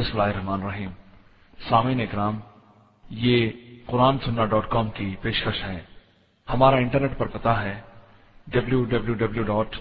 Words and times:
الرحمن 0.00 0.62
الرحیم۔ 0.62 0.90
سامعین 1.70 2.00
اکرام، 2.00 2.38
یہ 3.10 3.50
قرآن 3.86 4.16
سننا 4.24 4.44
ڈاٹ 4.44 4.68
کام 4.68 4.90
کی 4.90 5.14
پیشکش 5.22 5.64
ہے۔ 5.64 5.80
ہمارا 6.52 6.76
انٹرنیٹ 6.76 7.18
پر 7.18 7.26
پتا 7.26 7.62
ہے 7.62 7.80
W 8.46 8.84
W 8.84 9.14
W 9.14 9.42
dot 9.42 9.76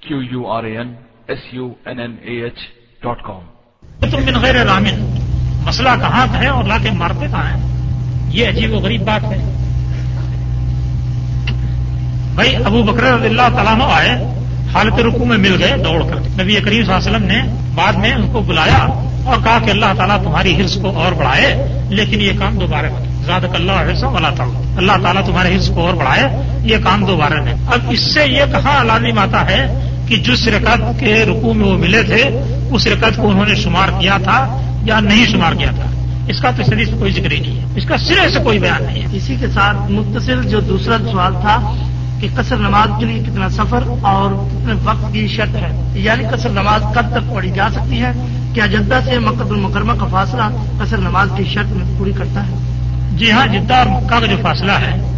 Q 0.00 0.22
U 0.22 0.46
R 0.46 0.64
A 0.64 0.78
N 0.78 0.94
S 1.26 1.38
U 1.52 1.72
N 1.84 1.98
N 1.98 2.16
A 2.20 2.42
H 2.42 2.54
dot 3.02 3.22
com 3.22 3.40
تم 4.10 4.26
بن 4.26 4.40
غیر 4.40 4.54
رامن، 4.54 5.16
مسئلہ 5.64 5.88
کہاں 6.00 6.26
کا 6.32 6.38
ہے 6.38 6.48
اور 6.48 6.64
لا 6.64 6.78
کے 6.78 6.90
مارتے 6.90 7.26
کہاں 7.26 7.50
ہیں؟ 7.50 7.60
یہ 8.30 8.48
عجیب 8.48 8.72
و 8.72 8.76
غریب 8.76 9.02
بات 9.02 9.24
ہے۔ 9.24 9.38
بھائی، 12.34 12.56
ابو 12.56 12.82
بکر 12.82 13.02
رضی 13.02 13.26
اللہ 13.26 13.48
تعالیٰ 13.54 13.76
آئے 13.80 14.10
حالت 14.74 14.94
رکو 14.94 15.24
میں 15.24 15.38
مل 15.38 15.62
گئے، 15.62 15.76
دوڑ 15.76 16.02
کر۔ 16.02 16.42
نبی 16.42 16.54
کریم 16.54 16.84
صلی 16.84 16.94
اللہ 16.94 17.06
علیہ 17.06 17.10
وسلم 17.10 17.24
نے 17.24 17.42
بعد 17.74 17.92
میں 17.92 18.12
ان 18.14 18.32
کو 18.32 18.40
بلایا۔ 18.40 19.04
اور 19.28 19.36
کہا 19.44 19.58
کہ 19.64 19.70
اللہ 19.70 19.86
تعالیٰ 19.96 20.22
تمہاری 20.22 20.62
حرص 20.62 20.76
کو 20.76 20.90
اور 20.90 21.12
بڑھائے، 21.12 21.66
لیکن 21.88 22.20
یہ 22.20 22.32
کام 22.38 22.58
دوبارہ 22.58 22.86
زیادہ 23.24 23.46
اللہ 23.54 23.72
حرص 23.72 24.04
اللہ 24.04 24.34
تعالیٰ 24.36 24.62
اللہ 24.76 24.92
تعالیٰ 25.02 25.26
تمہارے 25.26 25.56
حرص 25.56 25.68
کو 25.68 25.86
اور 25.86 25.94
بڑھائے، 25.94 26.28
یہ 26.62 26.76
کام 26.84 27.04
دوبارہ 27.04 27.34
نہیں 27.34 27.54
اب 27.66 27.78
اس 27.88 28.14
سے 28.14 28.26
یہ 28.26 28.44
کہاں 28.52 28.84
لازم 28.84 29.18
آتا 29.18 29.50
ہے 29.50 29.90
کہ 30.08 30.16
جس 30.16 30.48
رکعت 30.48 30.78
کے 31.00 31.24
رکو 31.24 31.52
میں 31.52 31.68
وہ 31.68 31.78
ملے 31.78 32.02
تھے، 32.02 32.22
اس 32.70 32.86
رکعت 32.86 33.16
کو 33.16 33.30
انہوں 33.30 33.46
نے 33.46 33.54
شمار 33.54 33.88
کیا 34.00 34.16
تھا 34.22 34.62
یا 34.84 35.00
نہیں 35.00 35.26
شمار 35.26 35.52
کیا 35.52 35.70
تھا؟ 35.74 35.84
اس 36.28 36.40
کا 36.40 36.50
تو 36.50 36.62
شریف 36.62 36.88
کوئی 36.98 37.12
ذکر 37.12 37.30
ہی 37.30 37.40
نہیں 37.40 37.60
ہے۔ 37.60 37.64
اس 37.76 37.84
کا 37.84 37.96
سرے 37.96 38.28
سے 38.28 38.38
کوئی 38.44 38.58
بیان 38.58 38.84
نہیں 38.84 39.02
ہے۔ 39.02 39.06
اسی 39.12 39.36
کے 39.40 39.46
ساتھ 39.48 39.76
مختصر 39.90 40.42
جو 40.42 40.60
دوسرا 40.60 40.96
سوال 41.10 41.32
تھا 41.32 41.74
کہ 42.20 42.28
قصر 42.36 42.56
نماز 42.56 42.88
کے 42.98 43.04
لیے 43.04 43.22
کتنا 43.22 43.48
سفر 43.48 43.80
اور 44.00 44.46
کتنے 44.50 44.72
وقت 44.84 45.12
کی 45.12 45.28
شرط 45.28 45.56
ہے 45.56 45.90
یعنی 45.94 46.24
قصر 46.32 46.48
نماز 46.48 46.82
کب 46.94 47.10
تک 47.12 47.34
پڑھی 47.34 47.50
جا 47.50 47.68
سکتی 47.74 48.02
ہے؟ 48.02 48.12
کیا 48.54 48.66
جدہ 48.66 49.00
سے 49.04 49.18
مقد 49.18 49.50
المکرمہ 49.50 49.92
کا 49.92 50.06
فاصلہ 50.06 50.42
قصر 50.78 50.96
نماز 50.96 51.28
کی 51.36 51.44
شرط 51.44 51.66
میں 51.66 51.98
پوری 51.98 52.12
کرتا 52.12 52.40
ہے؟ 52.40 52.54
جی 53.16 53.30
ہاں 53.30 53.46
جدہ 53.46 53.74
اور 53.74 53.86
مکہ 53.86 54.20
کا 54.20 54.26
جو 54.26 54.36
فاصلہ 54.42 54.72
ہے، 54.72 55.12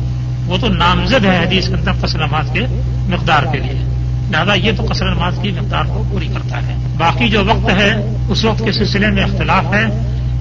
وہ 0.47 0.57
تو 0.61 0.69
نامزد 0.69 1.25
ہے 1.25 1.45
حدیث 1.47 1.69
کے 1.69 1.75
اندر 1.75 1.93
قصر 2.01 2.19
نماز 2.19 2.51
کے 2.53 2.61
مقدار 3.07 3.43
کے 3.53 3.59
لیے۔ 3.59 3.85
لہٰذا 4.31 4.55
یہ 4.55 4.73
تو 4.77 4.85
قصر 4.91 5.15
نماز 5.15 5.39
کی 5.43 5.51
مقدار 5.51 5.85
کو 5.85 6.05
پوری 6.11 6.27
کرتا 6.27 6.57
ہے۔ 6.67 6.75
باقی 6.99 7.29
جو 7.29 7.45
وقت 7.45 7.71
ہے، 7.71 8.17
اس 8.29 8.45
وقت 8.45 8.63
کے 8.65 8.73
سلسلے 8.73 9.11
میں 9.11 9.23
اختلاف 9.23 9.65
ہے 9.75 9.85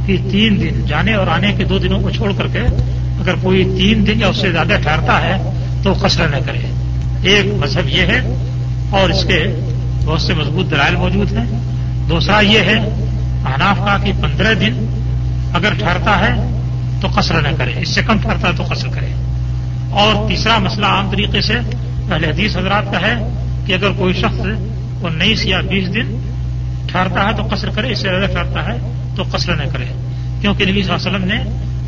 کہ 0.06 0.18
تین 0.32 0.62
دن 0.62 0.86
جانے 0.88 1.14
اور 1.14 1.28
آنے 1.28 1.54
کے 1.54 1.64
دو 1.64 1.78
دنوں 1.78 2.00
کو 2.00 2.10
چھوڑ 2.10 2.34
کر 2.38 2.48
کے 2.48 2.60
اگر 3.20 3.34
کوئی 3.42 3.64
تین 3.78 4.08
دن 4.08 4.22
یا 4.22 4.28
اس 4.28 4.38
سے 4.38 4.52
زیادہ 4.52 4.74
ٹھہرتا 4.82 5.22
ہے، 5.22 5.62
تو 5.84 5.94
قصر 6.02 6.28
نہ 6.28 6.38
کرے۔ 6.46 6.72
ایک 7.22 7.46
مذہب 7.46 7.90
یہ 7.90 8.02
ہے 8.02 8.36
اور 8.90 9.10
اس 9.10 9.24
کے 9.24 9.60
بہت 10.06 10.22
سے 10.22 10.34
مضبوط 10.34 10.72
دلائل 10.72 10.96
موجود 10.96 11.34
ہیں۔ 11.34 11.69
دوسرا 12.10 12.40
یہ 12.40 12.60
ہے 12.60 12.78
اناف 13.46 13.78
کا 13.78 13.98
کہ 14.04 14.12
پندرہ 14.22 14.54
دن 14.54 14.86
اگر 15.54 15.74
ٹھہرتا 15.74 16.20
ہے 16.20 16.60
تو 17.02 17.08
قصر 17.16 17.42
نہ 17.42 17.48
کرے، 17.58 17.72
اس 17.78 17.90
سے 17.90 18.02
کم 18.02 18.18
ٹھہرتا 18.18 18.48
ہے 18.48 18.54
تو 18.58 18.64
قصر 18.64 18.88
کرے۔ 18.88 19.08
اور 19.90 20.30
تیسرا 20.30 20.58
مسئلہ 20.58 20.86
عام 20.86 21.12
طریقے 21.12 21.42
سے 21.42 21.54
پہلے 22.10 22.30
حدیث 22.30 22.58
حضرات 22.58 22.84
کا 22.92 23.02
ہے 23.02 23.16
کہ 23.66 23.74
اگر 23.74 23.92
کوئی 23.92 24.14
شخص 24.14 24.40
انیس 25.04 25.46
یا 25.46 25.62
بیس 25.62 25.94
دن 25.94 26.20
ٹھہرتا 26.88 27.30
ہے 27.30 27.34
تو 27.38 27.56
قصر 27.56 27.70
کرے، 27.70 27.92
اس 27.92 28.02
سے 28.02 28.10
زیادہ 28.10 28.32
ٹھہرتا 28.32 28.66
ہے 28.66 28.78
تو 29.16 29.24
قصر 29.32 29.56
نہ 29.56 29.64
کرے۔ 29.74 29.86
کیونکہ 30.42 30.66
نبی 30.66 30.84
صلی 30.84 30.94
اللہ 30.94 31.08
علیہ 31.08 31.18
وسلم 31.18 31.28
نے 31.28 31.44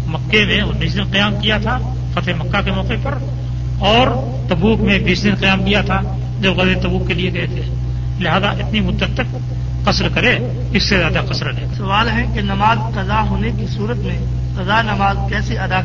مکے 0.08 0.46
میں 0.46 0.62
انیس 0.62 0.96
دن 0.96 1.04
قیام 1.04 1.36
کیا 1.42 1.58
تھا، 1.58 1.78
فتح 2.14 2.32
مکہ 2.38 2.62
کے 2.66 2.72
موقع 2.72 2.94
پر، 3.04 3.14
اور 3.80 4.08
تبوک 4.50 4.82
میں 4.82 5.00
بیس 5.00 5.24
دن 5.24 5.36
قیام 5.36 5.64
کیا 5.64 5.82
تھا 5.82 6.02
جب 6.42 6.54
غزل 6.54 6.80
تبوک 6.84 7.08
کے 7.08 7.14
لیے 7.14 7.34
گئے 7.34 7.48
تھے۔ 7.48 7.62
لہذا 8.20 8.50
اتنی 8.50 8.80
مدت 8.80 9.18
تک 9.18 9.38
قصر 9.84 10.10
کرے 10.10 10.38
اس 10.74 10.90
سے 10.90 10.98
زیادہ 10.98 11.22
قصر 11.30 11.54
نہیں۔ 11.54 11.66
سوال 11.78 12.10
ہے 12.10 12.26
کہ 12.34 12.42
نماز 12.42 12.78
قضا 12.96 13.22
ہونے 13.22 13.52
کی 13.58 13.66
صورت 13.68 13.98
میں 13.98 14.20
قضا 14.56 14.82
نماز 14.82 15.18
کیسے 15.30 15.58
ادا 15.58 15.82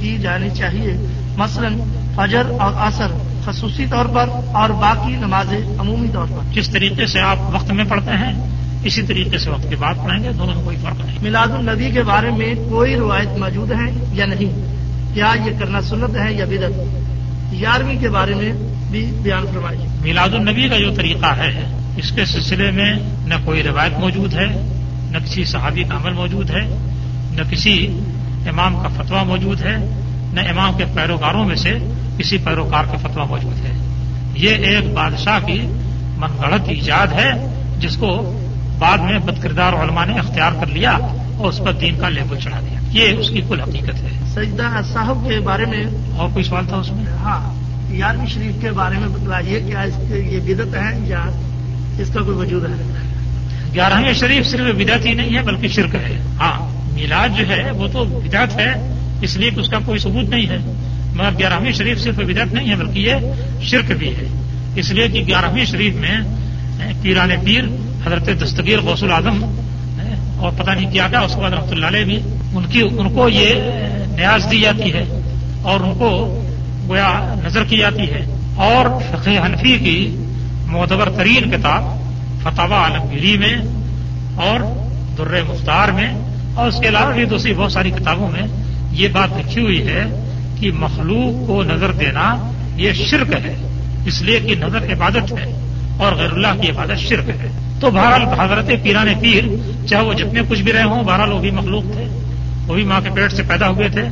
کی 0.00 0.18
جانی 0.18 0.50
چاہیے؟ 0.50 0.96
مثلا 1.36 1.68
فجر 2.16 2.42
اور 2.58 2.72
اثر 2.76 3.06
خصوصی 3.44 3.86
طور 3.86 4.06
پر 4.06 4.28
اور 4.52 4.70
باقی 4.70 5.16
نمازیں 5.16 5.58
عمومی 5.78 6.08
طور 6.12 6.26
پر۔ 6.30 6.52
جس 6.52 6.70
طریقے 6.70 7.06
سے 7.06 7.20
آپ 7.20 7.36
وقت 7.52 7.72
میں 7.72 7.84
پڑھتے 7.88 8.10
ہیں؟ 8.10 8.32
اسی 8.84 9.02
طریقے 9.02 9.38
سے 9.38 9.50
وقت 9.50 9.66
کے 9.68 9.76
بعد 9.76 9.94
پڑھیں 9.94 10.24
گے 10.24 10.32
دونوں 10.32 10.54
میں 10.54 10.64
کوئی 10.64 10.76
فرق 10.76 11.04
نہیں۔ 11.04 11.18
میلاد 11.22 11.48
النبی 11.48 11.90
کے 11.90 12.02
بارے 12.02 12.30
میں 12.30 12.54
کوئی 12.54 12.96
روایت 12.96 13.38
موجود 13.38 13.72
ہے 13.72 14.04
یا 14.12 14.26
نہیں؟ 14.26 14.50
کیا 15.14 15.32
یہ 15.46 15.50
کرنا 15.58 15.80
سنت 15.80 16.16
ہے 16.16 16.32
یا 16.32 16.44
بدت 16.44 16.80
گیارہویں 17.52 17.98
کے 17.98 18.08
بارے 18.08 18.34
میں 18.34 18.52
بھی 18.90 19.12
بیان 19.22 19.44
فرمائیے۔ 19.54 19.86
میلاد 20.00 20.28
النبی 20.28 20.68
کا 20.68 20.78
جو 20.78 20.94
طریقہ 20.94 21.26
ہے 21.26 21.77
اس 21.98 22.12
کے 22.12 22.24
سلسلے 22.24 22.70
میں 22.70 22.92
نہ 23.24 23.34
کوئی 23.44 23.62
روایت 23.62 23.98
موجود 23.98 24.34
ہے 24.34 24.46
نہ 25.10 25.18
کسی 25.24 25.44
صحابی 25.44 25.82
کا 25.82 25.96
عمل 25.96 26.12
موجود 26.12 26.50
ہے 26.50 26.92
نہ 27.30 27.50
کسی 27.50 27.86
امام 28.48 28.82
کا 28.82 28.88
فتویٰ 28.88 29.24
موجود 29.24 29.62
ہے 29.62 29.76
نہ 30.32 30.40
امام 30.40 30.76
کے 30.76 30.84
پیروکاروں 30.94 31.44
میں 31.44 31.56
سے 31.56 31.78
کسی 32.18 32.38
پیروکار 32.38 32.84
کا 32.84 32.96
فتویٰ 32.96 33.26
موجود 33.28 33.64
ہے۔ 33.64 33.72
یہ 34.34 34.50
ایک 34.50 34.92
بادشاہ 34.94 35.38
کی 35.46 35.62
من 36.16 36.28
گڑت 36.40 36.62
ایجاد 36.66 37.06
ہے 37.06 37.30
جس 37.78 37.96
کو 37.96 38.40
بعد 38.78 38.98
میں 38.98 39.18
بد 39.18 39.42
کردار 39.42 39.72
علماء 39.72 40.04
نے 40.04 40.18
اختیار 40.18 40.52
کر 40.52 40.66
لیا 40.66 40.90
اور 41.38 41.48
اس 41.48 41.58
پر 41.58 41.72
دین 41.72 41.98
کا 41.98 42.08
لیبل 42.08 42.36
چڑھا 42.38 42.60
دیا۔ 42.60 42.78
یہ 42.90 43.16
اس 43.16 43.30
کی 43.30 43.40
کل 43.48 43.60
حقیقت 43.60 44.02
ہے۔ 44.02 44.10
سجدہ 44.34 44.80
صاحب 44.92 45.18
کے 45.28 45.40
بارے 45.40 45.64
میں 45.64 45.84
اور 46.16 46.28
کوئی 46.32 46.44
سوال 46.44 46.66
تھا 46.68 46.76
اس 46.76 46.92
میں؟ 46.92 47.04
ہاں 47.12 47.54
یارویں 47.94 48.26
شریف 48.26 48.60
کے 48.60 48.70
بارے 48.70 48.98
میں 48.98 49.08
بتلائیے 49.08 49.60
کیا 49.60 49.80
اس 49.80 49.94
کے 50.08 50.18
یہ 50.18 50.54
بدت 50.54 50.74
ہے 50.74 50.98
یا 51.04 51.24
اس 51.98 52.10
کا 52.14 52.20
کوئی 52.20 52.36
وجود 52.36 52.64
ہے؟ 52.64 52.74
گیارہویں 53.74 54.12
شریف 54.12 54.46
صرف 54.46 54.74
بدعت 54.74 55.06
ہی 55.06 55.12
نہیں 55.12 55.36
ہے، 55.36 55.42
بلکہ 55.42 55.68
شرک 55.68 55.94
ہے۔ 55.94 56.18
ہاں 56.40 56.68
میلاد 56.92 57.28
جو 57.38 57.48
ہے، 57.48 57.70
وہ 57.70 57.88
تو 57.92 58.04
بدعت 58.04 58.56
ہے، 58.56 58.96
اس 59.22 59.36
لیے 59.36 59.50
کہ 59.50 59.60
اس 59.60 59.68
کا 59.68 59.78
کوئی 59.86 59.98
ثبوت 59.98 60.28
نہیں 60.28 60.46
ہے۔ 60.46 60.56
مگر 61.14 61.38
گیارہویں 61.38 61.72
شریف 61.72 62.00
صرف 62.00 62.14
بدعت 62.14 62.54
نہیں 62.54 62.70
ہے، 62.70 62.76
بلکہ 62.76 62.98
یہ 62.98 63.14
شرک 63.62 63.92
بھی 63.98 64.08
ہے۔ 64.08 64.26
اس 64.76 64.90
لیے 64.90 65.08
کہ 65.08 65.24
گیارہویں 65.26 65.64
شریف 65.64 65.94
میں 65.94 66.20
پیران 67.02 67.30
پیر، 67.44 67.64
حضرت 68.06 68.28
دستگیر 68.42 68.80
غوث 68.80 69.02
العظم 69.02 69.60
اور 70.36 70.52
پتہ 70.58 70.70
نہیں 70.70 70.92
کیا 70.92 71.08
کیا 71.08 71.20
اس 71.20 71.34
کے 71.34 71.40
بعد 71.40 71.50
رحمۃ 71.50 71.70
اللہ 71.70 71.86
علیہ 71.86 72.04
بھی، 72.04 72.20
ان 72.54 72.64
کی، 72.70 72.80
ان 72.80 73.14
کو 73.14 73.28
یہ 73.28 73.54
نیاز 74.16 74.46
دی 74.50 74.60
جاتی 74.60 74.92
ہے 74.92 75.04
اور 75.62 75.80
ان 75.80 75.94
کو 75.98 76.42
گویا 76.88 77.34
نظر 77.44 77.64
کی 77.64 77.76
جاتی 77.76 78.10
ہے۔ 78.10 78.34
اور 78.56 78.86
فقہ 79.10 79.30
حنفی 79.30 79.78
کی 79.78 80.24
معتبر 80.68 81.08
ترین 81.08 81.50
کتاب 81.50 81.82
فتح 82.42 82.74
عالمگیری 82.74 83.38
میں 83.38 83.54
اور 84.34 84.60
در 85.18 85.42
مختار 85.48 85.88
میں 85.88 86.12
اور 86.54 86.68
اس 86.68 86.80
کے 86.80 86.88
علاوہ 86.88 87.12
بھی 87.12 87.24
دوسری 87.24 87.54
بہت 87.54 87.72
ساری 87.72 87.90
کتابوں 87.90 88.30
میں 88.30 88.46
یہ 88.92 89.08
بات 89.12 89.28
لکھی 89.38 89.62
ہوئی 89.62 89.86
ہے 89.88 90.04
کہ 90.60 90.70
مخلوق 90.72 91.46
کو 91.46 91.62
نظر 91.62 91.92
دینا 91.92 92.52
یہ 92.76 92.92
شرک 92.92 93.32
ہے، 93.32 93.54
اس 94.06 94.22
لیے 94.22 94.40
کہ 94.40 94.54
نظر 94.54 94.92
عبادت 94.92 95.32
ہے 95.32 95.52
اور 95.96 96.12
غیر 96.12 96.32
اللہ 96.32 96.60
کی 96.60 96.70
عبادت 96.70 96.98
شرک 96.98 97.28
ہے۔ 97.28 97.48
تو 97.80 97.90
بہرحال 97.90 98.40
حضرت 98.40 98.70
پیران 98.82 99.08
پیر، 99.20 99.44
چاہے 99.86 100.02
وہ 100.02 100.12
جتنے 100.12 100.40
کچھ 100.48 100.62
بھی 100.62 100.72
رہے 100.72 100.82
ہوں، 100.82 101.04
بہرحال 101.04 101.32
وہ 101.32 101.38
بھی 101.38 101.50
مخلوق 101.50 101.82
تھے۔ 101.82 102.04
وہ 102.66 102.74
بھی 102.74 102.84
ماں 102.84 103.00
کے 103.00 103.10
پیٹ 103.14 103.32
سے 103.32 103.42
پیدا 103.42 103.68
ہوئے 103.68 103.88
تھے 103.88 104.02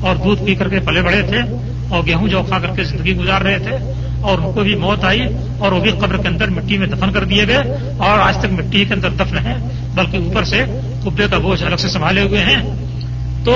اور 0.00 0.16
دودھ 0.16 0.42
پی 0.44 0.54
کر 0.54 0.68
کے 0.68 0.80
پلے 0.80 1.02
بڑے 1.02 1.22
تھے 1.22 1.40
اور 1.88 2.02
گیہوں 2.06 2.28
جو 2.28 2.42
کھا 2.42 2.58
کر 2.58 2.68
کے 2.76 2.84
زندگی 2.84 3.16
گزار 3.16 3.40
رہے 3.40 3.58
تھے۔ 3.58 4.03
اور 4.24 4.38
ان 4.38 4.52
کو 4.52 4.60
بھی 4.62 4.74
موت 4.74 5.04
آئی 5.04 5.20
اور 5.58 5.72
وہ 5.72 5.80
بھی 5.80 5.90
قبر 5.90 6.16
کے 6.16 6.28
اندر 6.28 6.50
مٹی 6.50 6.78
میں 6.78 6.86
دفن 6.86 7.12
کر 7.12 7.24
دیے 7.24 7.46
گئے 7.46 7.62
اور 7.98 8.18
آج 8.18 8.36
تک 8.36 8.52
مٹی 8.52 8.84
کے 8.84 8.94
اندر 8.94 9.10
دفن 9.10 9.38
ہیں، 9.38 9.58
بلکہ 9.94 10.16
اوپر 10.16 10.44
سے 10.44 10.64
کبے 11.04 11.26
کا 11.30 11.38
بوجھ 11.38 11.62
الگ 11.64 11.76
سے 11.76 11.88
سنبھالے 11.88 12.22
ہوئے 12.22 12.40
ہیں۔ 12.40 12.62
تو 13.44 13.54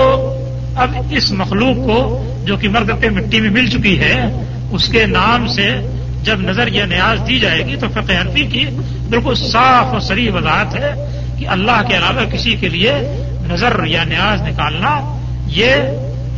اب 0.77 0.91
اس 1.11 1.33
مخلوق 1.33 1.77
کو 1.77 1.99
جو 2.45 2.57
کہ 2.57 2.69
مرد 2.69 2.91
پہ 3.01 3.09
مٹی 3.09 3.41
میں 3.41 3.51
مل 3.51 3.67
چکی 3.67 3.99
ہے، 4.01 4.45
اس 4.71 4.89
کے 4.89 5.07
نام 5.07 5.47
سے 5.47 5.69
جب 6.23 6.41
نظر 6.41 6.67
یا 6.67 6.87
نیاز 6.87 7.19
دی 7.29 7.39
جائے 7.39 7.67
گی 7.67 7.77
تو 7.77 7.87
فقہ 7.89 8.13
حنفی 8.13 8.43
کی 8.43 8.65
بالکل 9.11 9.35
صاف 9.35 9.87
اور 9.87 10.01
سری 10.01 10.29
وضاحت 10.29 10.75
ہے 10.75 10.93
کہ 11.39 11.49
اللہ 11.49 11.83
کے 11.89 11.97
علاوہ 11.97 12.31
کسی 12.31 12.57
کے 12.61 12.69
لیے 12.69 12.93
نظر 13.53 13.81
یا 13.87 14.05
نیاز 14.05 14.43
نکالنا 14.43 15.19
یہ 15.47 15.73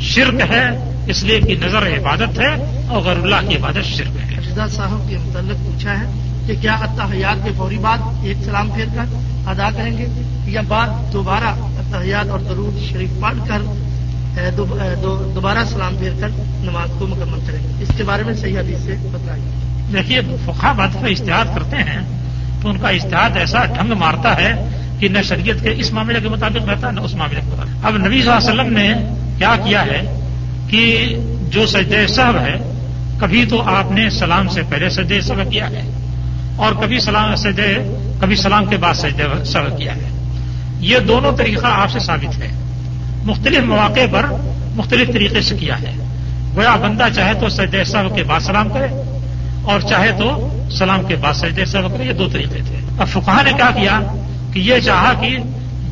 شرک 0.01 0.41
ہے۔ 0.51 0.90
اس 1.11 1.23
لیے 1.23 1.41
کہ 1.41 1.55
نظر 1.67 1.87
عبادت 1.87 2.39
ہے 2.39 2.85
اور 2.89 3.03
غیر 3.03 3.17
اللہ 3.17 3.49
کی 3.49 3.57
عبادت 3.57 3.85
شرک 3.85 4.17
ہے۔ 4.17 4.39
رضا 4.39 4.67
صاحب 4.69 5.09
کے 5.09 5.17
متعلق 5.19 5.65
پوچھا 5.65 6.01
ہے 6.01 6.07
کہ 6.47 6.55
کیا 6.61 6.73
اتحیات 6.73 7.45
کے 7.45 7.51
فوری 7.57 7.79
بعد 7.79 7.99
ایک 8.23 8.37
سلام 8.45 8.71
پھیر 8.71 8.87
کر 8.95 9.05
ادا 9.47 9.71
کریں 9.77 9.99
گے 9.99 10.07
یا 10.47 10.61
بعد 10.69 10.89
دوبارہ 11.13 11.49
اتحیات 11.79 12.31
اور 12.31 12.41
درود 12.41 12.79
شریف 12.91 13.11
پڑھ 13.21 13.39
کر 13.49 13.63
دوبارہ 15.35 15.65
سلام 15.65 15.97
پھیر 15.97 16.13
کر 16.21 16.29
نماز 16.61 16.91
کو 16.99 17.07
مکمل 17.07 17.39
کریں 17.47 17.63
گے؟ 17.63 17.83
اس 17.83 17.89
کے 17.97 18.05
بارے 18.05 18.23
میں 18.23 18.35
صحیح 18.35 18.59
حدیث 18.59 18.85
سے 18.85 18.97
بتائیے۔ 19.13 19.51
دیکھیے 19.93 20.21
فقہ 20.45 20.73
بات 20.77 20.93
کا 20.93 21.07
اشتہار 21.07 21.47
کرتے 21.55 21.77
ہیں 21.77 22.01
تو 22.63 22.69
ان 22.69 22.79
کا 22.79 22.89
اشتہار 22.89 23.37
ایسا 23.37 23.65
ڈھنگ 23.65 23.93
مارتا 23.93 24.37
ہے 24.37 24.53
کہ 24.99 25.09
نہ 25.09 25.23
شریعت 25.23 25.63
کے 25.63 25.75
اس 25.77 25.93
معاملے 25.93 26.21
کے 26.21 26.29
مطابق 26.29 26.69
رہتا 26.69 26.87
ہے 26.87 26.93
نہ 26.93 27.01
اس 27.01 27.15
معاملے 27.15 27.41
کے 27.41 27.51
مطابق۔ 27.53 27.87
اب 27.87 27.97
نبی 27.97 28.23
صلی 28.23 28.31
اللہ 28.31 28.51
علیہ 28.51 28.53
وسلم 28.53 28.73
نے 28.73 28.93
کیا 29.39 29.55
کیا 29.65 29.85
ہے؟ 29.87 30.01
کہ 30.71 31.17
جو 31.51 31.67
سجدے 31.67 32.07
صاحب 32.07 32.37
ہے، 32.37 32.57
کبھی 33.19 33.45
تو 33.45 33.63
آپ 33.63 33.93
نے 33.93 34.11
سلام 34.11 34.49
سے 34.49 34.63
پہلے 34.69 34.91
سجدے 34.91 35.21
صاحب 35.21 35.53
کیا 35.53 35.71
ہے 35.71 35.83
اور 36.57 36.73
کبھی 36.73 37.01
سلام 37.01 37.37
سجدے 37.37 37.75
کبھی 38.21 38.37
سلام 38.37 38.65
کے 38.67 38.77
بعد 38.77 38.95
سجدے 38.95 39.45
صاحب 39.45 39.79
کیا 39.79 39.97
ہے۔ 39.97 40.37
یہ 40.81 40.99
دونوں 40.99 41.37
طریقہ 41.37 41.67
آپ 41.67 41.91
سے 41.91 41.99
ثابت 41.99 42.39
ہے۔ 42.39 42.49
مختلف 43.25 43.65
مواقع 43.65 44.01
پر 44.11 44.27
مختلف 44.77 45.13
طریقے 45.13 45.41
سے 45.41 45.57
کیا 45.57 45.83
ہے۔ 45.83 45.93
گویا 46.57 46.77
بندہ 46.77 47.05
چاہے 47.15 47.35
تو 47.35 47.49
سجدہ 47.49 47.85
صاحب 47.87 48.17
کے 48.17 48.23
بعد 48.23 48.41
سلام 48.41 48.69
کرے 48.69 48.87
اور 49.63 49.81
چاہے 49.81 50.13
تو 50.13 50.49
سلام 50.71 51.03
کے 51.03 51.17
بعد 51.17 51.35
سجدہ 51.35 51.65
صاحب 51.65 51.93
کرے، 51.99 52.05
یہ 52.05 52.13
دو 52.13 52.29
طریقے 52.33 52.59
تھے۔ 52.67 52.77
اب 52.99 53.09
فکا 53.09 53.43
نے 53.43 53.53
کیا 53.53 53.71
کیا 53.71 54.01
کہ 54.53 54.59
یہ 54.59 54.81
چاہا 54.81 55.13
کہ 55.21 55.37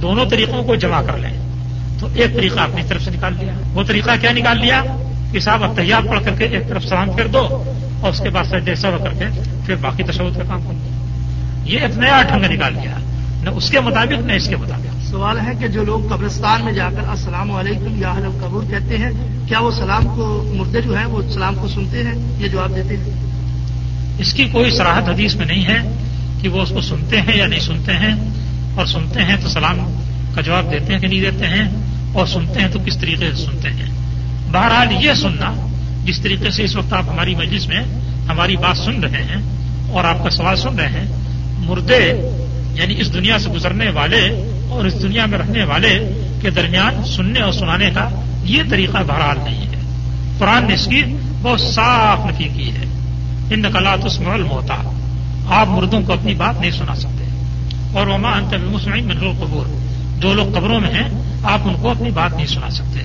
دونوں 0.02 0.24
طریقوں 0.26 0.64
کو 0.64 0.74
جمع 0.74 1.02
کر 1.02 1.18
لیں۔ 1.18 1.47
تو 1.98 2.08
ایک 2.14 2.34
طریقہ 2.34 2.60
اپنی 2.60 2.82
طرف 2.88 3.02
سے 3.02 3.10
نکال 3.10 3.34
لیا 3.40 3.52
وہ 3.72 3.82
طریقہ 3.82 4.10
کیا 4.20 4.32
نکال 4.32 4.60
لیا 4.60 4.82
کہ 5.32 5.40
صاحب 5.40 5.64
اب 5.64 5.76
تیار 5.76 6.02
پڑھ 6.08 6.24
کر 6.24 6.30
کے 6.38 6.44
ایک 6.44 6.68
طرف 6.68 6.84
سلام 6.84 7.12
کر 7.12 7.26
دو 7.26 7.62
اور 8.00 8.12
اس 8.12 8.20
کے 8.20 8.30
بعد 8.30 8.44
سجدہ 8.44 8.74
صاحب 8.74 9.04
کر 9.04 9.14
کے 9.14 9.24
پھر 9.66 9.74
باقی 9.74 10.02
تشود 10.02 10.36
کا 10.36 10.42
کام 10.48 10.62
کر 10.62 10.72
یہ 11.68 11.78
ایک 11.78 11.98
نیا 11.98 12.22
ڈھنگ 12.22 12.52
نکال 12.52 12.72
لیا 12.72 12.96
نہ 13.42 13.50
اس 13.50 13.70
کے 13.70 13.80
مطابق 13.80 14.26
نہ 14.26 14.32
اس 14.32 14.48
کے 14.48 14.56
مطابق۔ 14.56 15.06
سوال 15.10 15.38
ہے 15.40 15.52
کہ 15.60 15.68
جو 15.68 15.84
لوگ 15.84 16.00
قبرستان 16.08 16.64
میں 16.64 16.72
جا 16.72 16.90
کر 16.90 17.08
السلام 17.08 17.50
علیکم 17.50 18.02
یا 18.02 18.12
حلم 18.12 18.30
قبور 18.40 18.62
کہتے 18.70 18.98
ہیں 18.98 19.10
کیا 19.48 19.58
وہ 19.58 19.70
سلام 19.70 20.04
کو 20.04 20.52
مردے 20.56 20.80
جو 20.80 20.98
ہیں 20.98 21.04
وہ 21.04 21.22
سلام 21.34 21.54
کو 21.54 21.68
سنتے 21.68 22.02
ہیں 22.04 22.14
یہ 22.38 22.48
جواب 22.48 22.76
دیتے 22.76 22.96
ہیں؟ 22.96 23.26
اس 24.18 24.32
کی 24.34 24.44
کوئی 24.44 24.70
سراہد 24.70 25.08
حدیث 25.08 25.34
میں 25.34 25.46
نہیں 25.46 25.64
ہے 25.64 25.96
کہ 26.42 26.48
وہ 26.48 26.62
اس 26.62 26.68
کو 26.68 26.80
سنتے 26.80 27.20
ہیں 27.20 27.36
یا 27.36 27.46
نہیں 27.46 27.60
سنتے 27.60 27.92
ہیں۔ 27.92 28.14
اور 28.74 28.86
سنتے 28.86 29.24
ہیں 29.24 29.36
تو 29.42 29.48
سلام 29.48 29.78
کا 30.38 30.42
جواب 30.42 30.72
دیتے 30.72 30.92
ہیں 30.92 31.00
کہ 31.00 31.06
نہیں 31.06 31.20
دیتے 31.20 31.46
ہیں 31.46 31.68
اور 32.12 32.26
سنتے 32.26 32.60
ہیں 32.60 32.68
تو 32.72 32.78
کس 32.86 32.98
طریقے 32.98 33.30
سے 33.30 33.44
سنتے 33.44 33.68
ہیں؟ 33.70 33.86
بہرحال 34.52 35.04
یہ 35.04 35.12
سننا، 35.12 35.68
جس 36.04 36.20
طریقے 36.20 36.50
سے 36.50 36.64
اس 36.64 36.76
وقت 36.76 36.92
آپ 36.92 37.04
ہماری 37.08 37.34
مجلس 37.34 37.66
میں 37.66 37.80
ہماری 38.28 38.56
بات 38.56 38.76
سن 38.76 39.04
رہے 39.04 39.22
ہیں 39.22 39.42
اور 39.90 40.04
آپ 40.04 40.24
کا 40.24 40.30
سوال 40.30 40.56
سن 40.56 40.78
رہے 40.78 40.88
ہیں، 40.88 41.04
مردے 41.58 42.12
یعنی 42.74 43.00
اس 43.00 43.14
دنیا 43.14 43.38
سے 43.38 43.50
گزرنے 43.50 43.90
والے 43.90 44.20
اور 44.70 44.84
اس 44.84 45.02
دنیا 45.02 45.26
میں 45.26 45.38
رہنے 45.38 45.64
والے 45.64 46.12
کے 46.40 46.50
درمیان 46.50 47.04
سننے 47.04 47.40
اور 47.40 47.52
سنانے 47.52 47.90
کا 47.90 48.08
یہ 48.44 48.62
طریقہ 48.70 48.98
بہرحال 49.06 49.38
نہیں 49.44 49.66
ہے۔ 49.66 49.82
قرآن 50.38 50.68
نے 50.68 50.74
اس 50.74 50.86
کی 50.86 51.02
بہت 51.42 51.60
صاف 51.60 52.18
نفی 52.30 52.44
کی 52.44 52.70
ہے۔ 52.70 52.84
ان 53.50 53.60
نقلات 53.60 54.04
اس 54.04 54.20
محل 54.20 54.42
ہوتا 54.42 54.74
آپ 55.46 55.68
مردوں 55.68 56.02
کو 56.02 56.12
اپنی 56.12 56.34
بات 56.34 56.60
نہیں 56.60 56.70
سنا 56.70 56.94
سکتے۔ 56.94 57.24
اور 57.92 58.06
وما 58.06 58.30
انت 58.30 58.54
مسلم 58.54 59.06
من 59.06 59.32
قبور 59.32 59.77
جو 60.18 60.34
لوگ 60.34 60.46
قبروں 60.54 60.80
میں 60.80 60.90
ہیں، 60.90 61.08
آپ 61.42 61.58
ان 61.64 61.74
کو 61.82 61.90
اپنی 61.90 62.10
بات 62.10 62.32
نہیں 62.32 62.46
سنا 62.46 62.70
سکتے۔ 62.70 63.00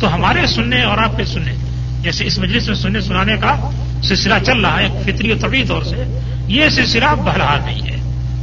تو 0.00 0.14
ہمارے 0.14 0.46
سننے 0.46 0.82
اور 0.82 0.98
آپ 0.98 1.16
کے 1.16 1.24
سننے، 1.24 1.52
جیسے 2.00 2.26
اس 2.26 2.38
مجلس 2.38 2.66
میں 2.66 2.74
سننے 2.74 3.00
سنانے 3.00 3.36
کا 3.36 3.70
سلسلہ 4.02 4.34
چل 4.46 4.60
رہا 4.60 4.80
ہے 4.80 5.02
فطری 5.02 5.32
و 5.32 5.34
طبی 5.40 5.64
طور 5.64 5.82
سے، 5.82 6.18
یہ 6.46 6.68
سلسلہ 6.68 7.14
بہرحال 7.24 7.58
نہیں 7.64 7.82
ہے۔ 7.82 7.96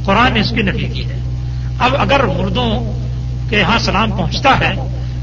قرآن 0.06 0.34
نے 0.34 0.40
اس 0.40 0.50
کی 0.50 0.62
نفی 0.62 0.88
کی 0.88 1.06
ہے۔ 1.06 1.20
اب 1.80 1.96
اگر 2.00 2.24
مردوں 2.24 2.98
کے 3.50 3.60
یہاں 3.60 3.80
سلام 3.80 4.12
پہنچتا 4.12 4.60
ہے، 4.60 4.74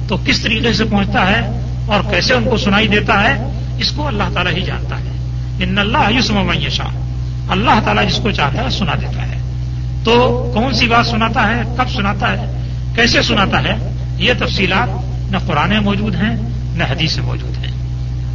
تو 0.08 0.16
کس 0.24 0.40
طریقے 0.40 0.72
سے 0.72 0.84
پہنچتا 0.84 1.26
ہے 1.26 1.40
اور 1.86 2.00
کیسے 2.10 2.34
ان 2.34 2.44
کو 2.44 2.56
سنائی 2.56 2.88
دیتا 2.88 3.22
ہے، 3.22 3.42
اس 3.78 3.92
کو 3.92 4.06
اللہ 4.06 4.22
تعالیٰ 4.34 4.52
ہی 4.52 4.60
جانتا 4.60 4.98
ہے۔ 4.98 5.12
ان 5.64 5.78
اللہ 5.78 6.10
یوسم 6.10 6.52
شاہ 6.68 6.86
اللہ 7.48 7.80
تعالیٰ 7.84 8.08
جس 8.08 8.16
کو 8.22 8.30
چاہتا 8.30 8.64
ہے، 8.64 8.70
سنا 8.70 8.92
دیتا 8.94 9.22
ہے۔ 9.22 9.40
تو 10.04 10.50
کون 10.54 10.74
سی 10.74 10.88
بات 10.88 11.06
سناتا 11.06 11.48
ہے، 11.48 11.62
کب 11.76 11.90
سناتا 11.90 12.32
ہے؟ 12.32 12.55
کیسے 12.96 13.22
سناتا 13.22 13.62
ہے؟ 13.62 13.92
یہ 14.18 14.32
تفصیلات 14.38 14.88
نہ 15.32 15.36
قرآن 15.46 15.84
موجود 15.84 16.14
ہیں 16.14 16.36
نہ 16.74 16.84
حدیث 16.84 17.18
موجود 17.18 17.66
ہیں۔ 17.66 17.72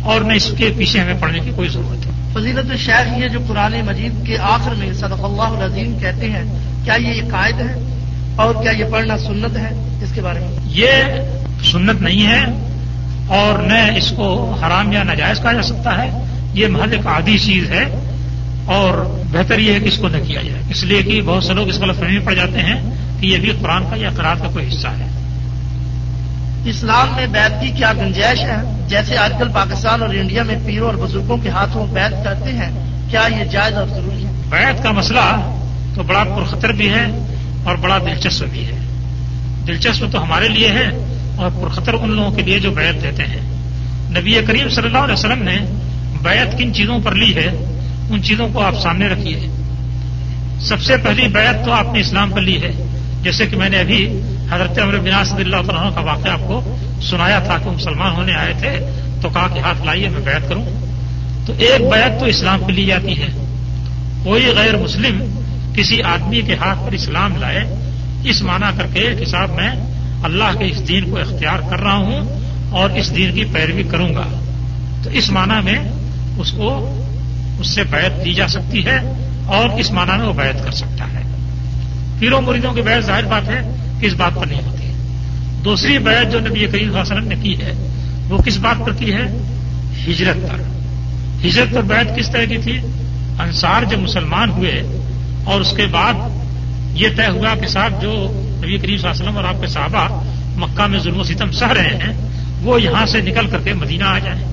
اور 0.04 0.22
نہ 0.22 0.34
اس 0.34 0.52
کے 0.58 0.74
پیچھے 0.78 1.00
ہمیں 1.00 1.14
پڑھنے 1.20 1.40
کی 1.40 1.52
کوئی 1.56 1.70
ضرورت 1.70 2.06
ہے۔ 2.06 2.12
فضیلت 2.34 2.80
شیخ 2.80 3.24
یہ 3.24 3.28
جو 3.28 3.40
قرآن 3.48 3.74
مجید 3.86 4.26
کے 4.26 4.38
آخر 4.38 4.72
میں 4.72 4.94
صدق 4.94 5.24
اللہ 5.24 5.42
العظیم 5.42 6.00
کہتے 6.00 6.30
ہیں 6.30 6.44
کیا 6.84 6.94
یہ 6.94 7.22
قائد 7.32 7.56
ہے؟ 7.60 7.98
اور 8.36 8.56
کیا 8.62 8.72
یہ 8.72 8.86
پڑھنا 8.92 9.18
سنت 9.18 9.58
ہے؟ 9.58 10.00
اس 10.04 10.12
کے 10.16 10.22
بارے 10.22 10.40
میں۔ 10.40 10.60
یہ 10.66 10.92
سنت 11.72 12.02
نہیں 12.02 12.28
ہے 12.28 12.46
اور 13.28 13.60
نہ 13.60 13.98
اس 13.98 14.14
کو 14.16 14.56
حرام 14.64 14.92
یا 14.92 15.04
ناجائز 15.04 15.42
کہا 15.42 15.54
جا 15.54 15.62
سکتا 15.62 16.04
ہے۔ 16.04 16.24
یہ 16.54 16.68
محض 16.68 16.92
ایک 16.92 17.08
عادی 17.08 17.38
چیز 17.38 17.70
ہے 17.70 18.16
اور 18.66 19.20
بہتر 19.32 19.60
یہ 19.60 19.74
ہے 19.74 19.80
کہ 19.80 19.88
اس 19.88 19.98
کو 19.98 20.08
نہ 20.08 20.18
کیا 20.28 20.42
جائے۔ 20.42 20.62
اس 20.70 20.84
لیے 20.84 21.04
کہ 21.04 21.22
بہت 21.22 21.44
سے 21.44 21.54
لوگ 21.54 21.68
اس 21.68 21.80
غلط 21.80 22.00
فہمی 22.00 22.20
پڑ 22.20 22.34
جاتے 22.34 22.60
ہیں۔ 22.60 22.92
کہ 23.22 23.26
یہ 23.28 23.38
بھی 23.38 23.52
قرآن 23.62 23.84
کا 23.90 23.96
یا 23.96 24.10
قرآن 24.16 24.40
کا 24.40 24.48
کوئی 24.54 24.68
حصہ 24.68 24.88
ہے۔ 24.88 25.08
اسلام 26.66 27.08
میں 27.16 27.28
بیت 27.28 27.62
کی 27.62 27.72
کیا 27.72 27.94
گنجائش 27.94 28.40
ہے؟ 28.40 28.86
جیسے 28.88 29.18
آج 29.18 29.34
کل 29.40 29.50
پاکستان 29.54 30.02
اور 30.02 30.10
انڈیا 30.10 30.44
میں 30.44 30.56
پیروں 30.66 30.88
اور 30.88 31.08
بزرگوں 31.08 31.38
کے 31.38 31.50
ہاتھوں 31.50 31.86
بیت 31.88 32.24
کرتے 32.24 32.52
ہیں 32.52 32.70
کیا 33.10 33.28
یہ 33.40 33.44
جائز 33.44 33.74
اور 33.74 33.88
ضروری 33.88 34.26
ہے؟ 34.26 34.32
بیت 34.50 34.84
کا 34.84 34.92
مسئلہ 34.92 35.54
تو 35.96 36.04
بڑا 36.04 36.24
پرخطر 36.24 36.70
بھی 36.70 36.90
ہے 36.90 37.06
اور 37.64 37.76
بڑا 37.76 37.98
دلچسپ 37.98 38.46
بھی 38.46 38.66
ہے۔ 38.66 38.80
دلچسپ 39.68 40.06
تو 40.12 40.24
ہمارے 40.24 40.48
لیے 40.48 40.68
ہے 40.68 40.88
اور 41.36 41.50
پرخطر 41.62 41.94
ان 41.94 42.10
لوگوں 42.10 42.32
کے 42.32 42.42
لیے 42.42 42.60
جو 42.60 42.72
بیعت 42.72 43.04
دیتے 43.04 43.24
ہیں۔ 43.24 43.42
نبی 44.20 44.42
کریم 44.48 44.70
صلی 44.70 44.88
اللہ 44.88 44.98
علیہ 44.98 45.14
وسلم 45.14 45.44
نے 45.44 45.58
بیعت 46.22 46.58
کن 46.58 46.74
چیزوں 46.74 47.00
پر 47.04 47.12
لی 47.12 47.36
ہے 47.36 47.48
ان 48.10 48.24
چیزوں 48.24 48.48
کو 48.54 48.62
آپ 48.62 48.80
سامنے 48.80 49.08
رکھیے۔ 49.08 49.48
سب 50.60 50.82
سے 50.82 50.98
پہلی 50.98 51.28
بیعت 51.28 51.66
تو 51.66 51.72
آپ 51.72 51.94
نے 51.94 52.00
اسلام 52.00 52.32
پر 52.32 52.42
لی 52.42 52.62
ہے۔ 52.64 52.91
جیسے 53.22 53.46
کہ 53.46 53.58
میں 53.58 53.70
نے 53.70 53.80
ابھی 53.80 54.22
حضرت 54.52 54.80
عمر 54.80 54.98
بنا 54.98 55.24
صدی 55.24 55.42
اللہ 55.42 55.56
تعالیٰ 55.56 55.96
کا 55.96 56.02
واقعہ 56.02 56.32
آپ 56.32 56.40
کو 56.40 56.78
سنایا 57.02 57.40
تھا 57.40 57.58
کہ 57.58 57.70
مسلمان 57.70 58.12
ہونے 58.12 58.34
آئے 58.36 58.54
تھے، 58.60 58.80
تو 59.22 59.30
کہا 59.30 59.48
کہ 59.54 59.60
ہاتھ 59.60 59.86
لائیے، 59.86 60.10
میں 60.10 60.20
بیعت 60.20 60.50
کروں۔ 60.50 60.66
تو 61.46 61.54
ایک 61.58 61.82
بیعت 61.82 62.20
تو 62.20 62.26
اسلام 62.26 62.60
پہ 62.68 62.72
لی 62.72 62.86
جاتی 62.86 63.22
ہے۔ 63.22 63.28
کوئی 64.24 64.46
غیر 64.56 64.78
مسلم 64.78 65.40
کسی 65.76 66.02
آدمی 66.02 66.42
کے 66.42 66.56
ہاتھ 66.56 66.80
پر 66.86 66.92
اسلام 66.92 67.36
لائے، 67.36 67.64
اس 68.24 68.42
معنی 68.42 68.78
کر 68.78 68.88
کے 68.94 69.16
کہ 69.20 69.26
صاحب 69.26 69.50
میں 69.50 69.70
اللہ 70.24 70.58
کے 70.60 70.66
اس 70.66 70.88
دین 70.88 71.10
کو 71.10 71.18
اختیار 71.18 71.60
کر 71.70 71.80
رہا 71.80 71.96
ہوں 71.96 72.42
اور 72.70 72.90
اس 72.90 73.16
دین 73.16 73.34
کی 73.34 73.46
پیروی 73.46 73.84
کروں 73.84 74.16
گا۔ 74.16 74.42
تو 75.04 75.10
اس 75.10 75.30
معنی 75.30 75.72
میں 75.72 75.92
اس 76.38 76.52
کو، 76.52 77.02
اس 77.60 77.76
سے 77.76 77.84
بیعت 77.84 78.26
دی 78.26 78.34
جا 78.34 78.48
سکتی 78.48 78.86
ہے 78.86 78.98
اور 79.46 79.80
اس 79.80 79.92
معنی 79.92 80.18
میں 80.18 80.28
وہ 80.28 80.34
بیعت 80.34 80.66
کر 80.66 80.72
سکتا 80.72 81.06
ہے۔ 81.14 81.21
پیروں 82.22 82.42
مریدوں 82.42 82.74
کی 82.74 82.82
بیعت 82.82 83.04
ظاہر 83.04 83.26
بات 83.26 83.50
ہے 83.50 83.76
کہ 84.00 84.06
اس 84.06 84.14
بات 84.14 84.32
پر 84.36 84.46
نہیں 84.46 84.62
ہوتی 84.66 84.84
ہے۔ 84.84 84.92
دوسری 85.66 85.98
بیعت 85.98 86.32
جو 86.32 86.40
نبی 86.40 86.60
کریم 86.60 86.70
صلی 86.70 86.80
اللہ 86.80 87.02
علیہ 87.02 87.14
وسلم 87.14 87.28
نے 87.28 87.36
کی 87.36 87.62
ہے، 87.62 87.72
وہ 88.30 88.38
کس 88.38 88.58
بات 88.58 88.86
پر 88.86 88.94
کی 88.94 89.14
ہے؟ 89.14 89.38
ہجرت 90.08 90.36
پر۔ 90.36 90.62
ہجرت 91.48 91.74
پر 91.74 91.82
بیعت 91.82 92.18
کس 92.18 92.32
طرح 92.32 92.46
کی 92.46 92.58
تھی؟ 92.58 92.80
انصار 93.40 93.84
جب 93.84 94.00
مسلمان 94.00 94.50
ہوئے 94.50 94.84
اور 95.44 95.62
اس 95.62 95.74
کے 95.78 95.86
بعد 95.86 96.14
یہ 96.94 97.08
طے 97.18 97.28
ہوا 97.28 97.56
کہ 97.62 97.68
صاحب 97.68 98.02
جو 98.02 98.12
نبی 98.58 98.78
کریم 98.78 98.98
صلی 98.98 99.10
اللہ 99.10 99.22
علیہ 99.22 99.24
وسلم 99.24 99.38
اور 99.38 99.44
آپ 99.44 99.62
کے 99.62 99.68
صحابہ 99.68 100.24
مکہ 100.58 100.88
میں 100.88 101.00
ظلم 101.00 101.20
و 101.20 101.24
ستم 101.24 101.52
سہ 101.52 101.68
رہے 101.68 101.98
ہیں، 101.98 102.30
وہ 102.62 102.82
یہاں 102.82 103.06
سے 103.06 103.22
نکل 103.22 103.48
کر 103.48 103.58
کے 103.64 103.74
مدینہ 103.74 104.04
آ 104.04 104.20
جائیں۔ 104.20 104.46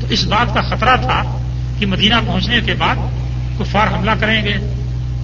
تو 0.00 0.06
اس 0.06 0.24
بات 0.24 0.54
کا 0.54 0.60
خطرہ 0.60 0.96
تھا 0.96 1.38
کہ 1.78 1.86
مدینہ 1.86 2.14
پہنچنے 2.26 2.60
کے 2.66 2.74
بعد 2.74 2.96
کفار 3.58 3.86
حملہ 3.86 4.10
کریں 4.20 4.44
گے۔ 4.44 4.77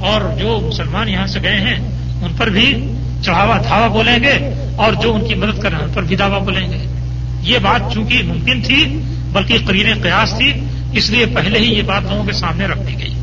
اور 0.04 0.38
جو 0.38 0.61
مسلمان 0.62 1.08
یہاں 1.08 1.26
سے 1.26 1.40
گئے 1.42 1.56
ہیں، 1.56 1.76
ان 2.23 2.32
پر 2.38 2.46
بھی 2.46 2.92
چڑھاوا 3.23 3.58
دھاوا 3.68 3.87
بولیں 3.87 4.18
گے 4.23 4.54
اور 4.76 4.92
جو 4.92 5.14
ان 5.14 5.28
کی 5.28 5.34
مدد 5.34 5.58
کر 5.58 5.70
رہے 5.70 5.78
ہیں، 5.78 5.84
ان 5.84 5.90
پر 5.94 6.02
بھی 6.02 6.16
دعویٰ 6.16 6.40
بولیں 6.40 6.73
گے۔ 6.73 6.87
یہ 7.40 7.58
بات 7.58 7.92
چونکہ 7.92 8.23
ممکن 8.26 8.62
تھی، 8.62 9.00
بلکہ 9.32 9.58
قرین 9.66 10.02
قیاس 10.02 10.34
تھی، 10.37 10.52
اس 10.92 11.11
لیے 11.11 11.26
پہلے 11.26 11.58
ہی 11.58 11.75
یہ 11.75 11.82
بات 11.82 12.02
لوگوں 12.11 12.25
کے 12.25 12.32
سامنے 12.32 12.66
رکھ 12.66 12.78
دی 12.78 12.99
گئی۔ 12.99 13.14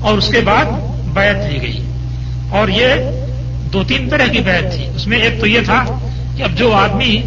اور 0.00 0.18
اس 0.18 0.28
کے 0.28 0.40
بعد 0.40 0.64
بیعت 1.14 1.52
لی 1.52 1.62
گئی۔ 1.62 1.80
اور 2.48 2.68
یہ 2.68 2.86
دو 3.72 3.82
تین 3.84 4.08
طرح 4.08 4.26
کی 4.26 4.38
بیعت 4.38 4.74
تھی۔ 4.74 4.86
اس 4.96 5.06
میں 5.06 5.18
ایک 5.18 5.40
تو 5.40 5.46
یہ 5.46 5.60
تھا 5.64 5.84
کہ 6.36 6.42
اب 6.42 6.58
جو 6.58 6.72
آدمی، 6.72 7.22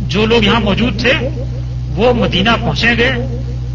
جو 0.00 0.26
لوگ 0.26 0.44
یہاں 0.44 0.60
موجود 0.60 1.00
تھے، 1.00 1.12
وہ 1.96 2.12
مدینہ 2.12 2.50
پہنچیں 2.60 2.94
گے، 2.98 3.08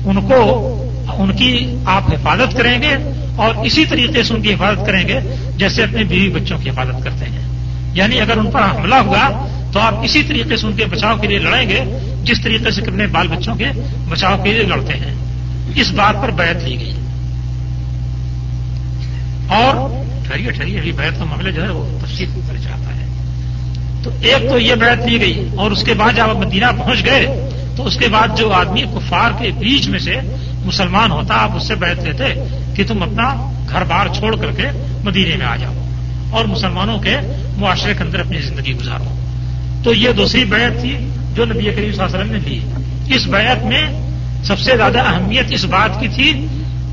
ان 0.05 0.21
کو، 0.21 0.71
ان 1.17 1.35
کی 1.35 1.75
آپ 1.85 2.13
حفاظت 2.13 2.57
کریں 2.57 2.81
گے 2.81 3.21
اور 3.35 3.55
اسی 3.55 3.85
طریقے 3.85 4.23
سے 4.23 4.33
ان 4.33 4.41
کی 4.41 4.53
حفاظت 4.53 4.85
کریں 4.85 5.07
گے 5.07 5.19
جیسے 5.57 5.83
اپنے 5.83 6.03
بیوی 6.03 6.29
بچوں 6.29 6.57
کی 6.57 6.69
حفاظت 6.69 7.03
کرتے 7.03 7.25
ہیں۔ 7.25 7.45
یعنی 7.93 8.19
اگر 8.21 8.37
ان 8.37 8.51
پر 8.51 8.61
حملہ 8.61 8.95
ہوا 8.95 9.47
تو 9.71 9.79
آپ 9.79 9.95
اسی 10.03 10.23
طریقے 10.23 10.55
سے 10.55 10.67
ان 10.67 10.73
کے 10.73 10.85
بچاؤ 10.85 11.17
کے 11.17 11.27
لیے 11.27 11.39
لڑیں 11.39 11.69
گے 11.69 11.79
جس 12.23 12.41
طریقے 12.43 12.71
سے 12.71 12.81
اپنے 12.81 13.07
بال 13.07 13.27
بچوں 13.27 13.55
کے 13.55 13.65
بچاؤ 14.09 14.43
کے 14.43 14.53
لیے 14.53 14.63
لڑتے 14.63 14.93
ہیں۔ 14.93 15.13
اس 15.75 15.91
بات 15.91 16.21
پر 16.21 16.31
بیعت 16.31 16.63
لی 16.63 16.79
گئی۔ 16.79 16.93
اور 19.47 19.89
ٹھہریے 20.27 20.51
ٹھہریے، 20.51 20.79
ابھی 20.79 20.91
بیت 20.91 21.19
کا 21.19 21.25
معاملہ 21.25 21.51
جو 21.51 21.63
ہے 21.63 21.69
وہ 21.69 21.99
تفصیل 22.05 22.29
کر 22.47 22.57
چاہتا 22.63 22.95
ہے۔ 22.95 23.05
تو 24.03 24.09
ایک 24.21 24.49
تو 24.49 24.59
یہ 24.59 24.75
بیعت 24.75 25.05
لی 25.05 25.19
گئی 25.19 25.47
اور 25.57 25.71
اس 25.71 25.83
کے 25.83 25.93
بعد 25.93 26.13
جب 26.17 26.29
آپ 26.29 26.35
مدینہ 26.35 26.65
پہنچ 26.77 27.05
گئے 27.05 27.49
تو 27.75 27.85
اس 27.85 27.97
کے 27.97 28.07
بعد 28.07 28.37
جو 28.37 28.51
آدمی 28.51 28.81
کفار 28.81 29.31
کے 29.39 29.51
بیچ 29.51 29.87
میں 29.87 29.99
سے 29.99 30.15
مسلمان 30.65 31.11
ہوتا، 31.11 31.33
آپ 31.35 31.55
اس 31.55 31.67
سے 31.67 31.75
بیعت 31.75 32.03
لیتے 32.03 32.23
کہ 32.75 32.83
تم 32.87 33.03
اپنا 33.03 33.51
گھر 33.69 33.83
بار 33.83 34.07
چھوڑ 34.15 34.35
کر 34.35 34.51
کے 34.51 34.65
مدینے 35.03 35.35
میں 35.37 35.45
آ 35.45 35.55
جاؤ 35.55 35.73
اور 36.31 36.45
مسلمانوں 36.45 36.99
کے 36.99 37.17
معاشرے 37.57 37.93
کے 37.93 38.03
اندر 38.03 38.19
اپنی 38.19 38.39
زندگی 38.39 38.73
گزارو۔ 38.73 39.21
تو 39.83 39.93
یہ 39.93 40.09
دوسری 40.09 40.45
بیعت 40.45 40.81
تھی 40.81 41.09
جو 41.33 41.45
نبی 41.45 41.63
کریم 41.63 41.91
صلی 41.91 42.03
اللہ 42.03 42.17
علیہ 42.17 42.19
وسلم 42.19 42.31
نے 42.31 42.39
لی 42.39 43.15
اس 43.15 43.27
بیعت 43.27 43.65
میں 43.65 43.83
سب 44.43 44.59
سے 44.59 44.77
زیادہ 44.77 44.99
اہمیت 44.99 45.45
اس 45.49 45.65
بات 45.65 45.99
کی 45.99 46.07
تھی 46.07 46.47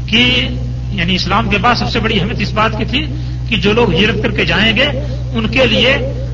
کہ 0.07 0.49
یعنی 0.91 1.15
اسلام 1.15 1.51
کے 1.51 1.59
بعد 1.59 1.75
سب 1.75 1.89
سے 1.89 2.01
بڑی 2.01 2.21
اہمیت 2.21 2.41
اس 2.41 2.53
بات 2.53 2.79
کی 2.79 2.85
تھی 2.85 3.07
کہ 3.49 3.57
کہ 3.57 3.57
جو 3.57 3.73
لوگ 3.73 3.95
ہجرت 3.95 4.23
کر 4.23 4.31
کے 4.31 4.45
جائیں 4.45 4.77
گے، 4.77 4.85
ان 5.35 5.47
کے 5.47 5.67
لیے 5.67 5.93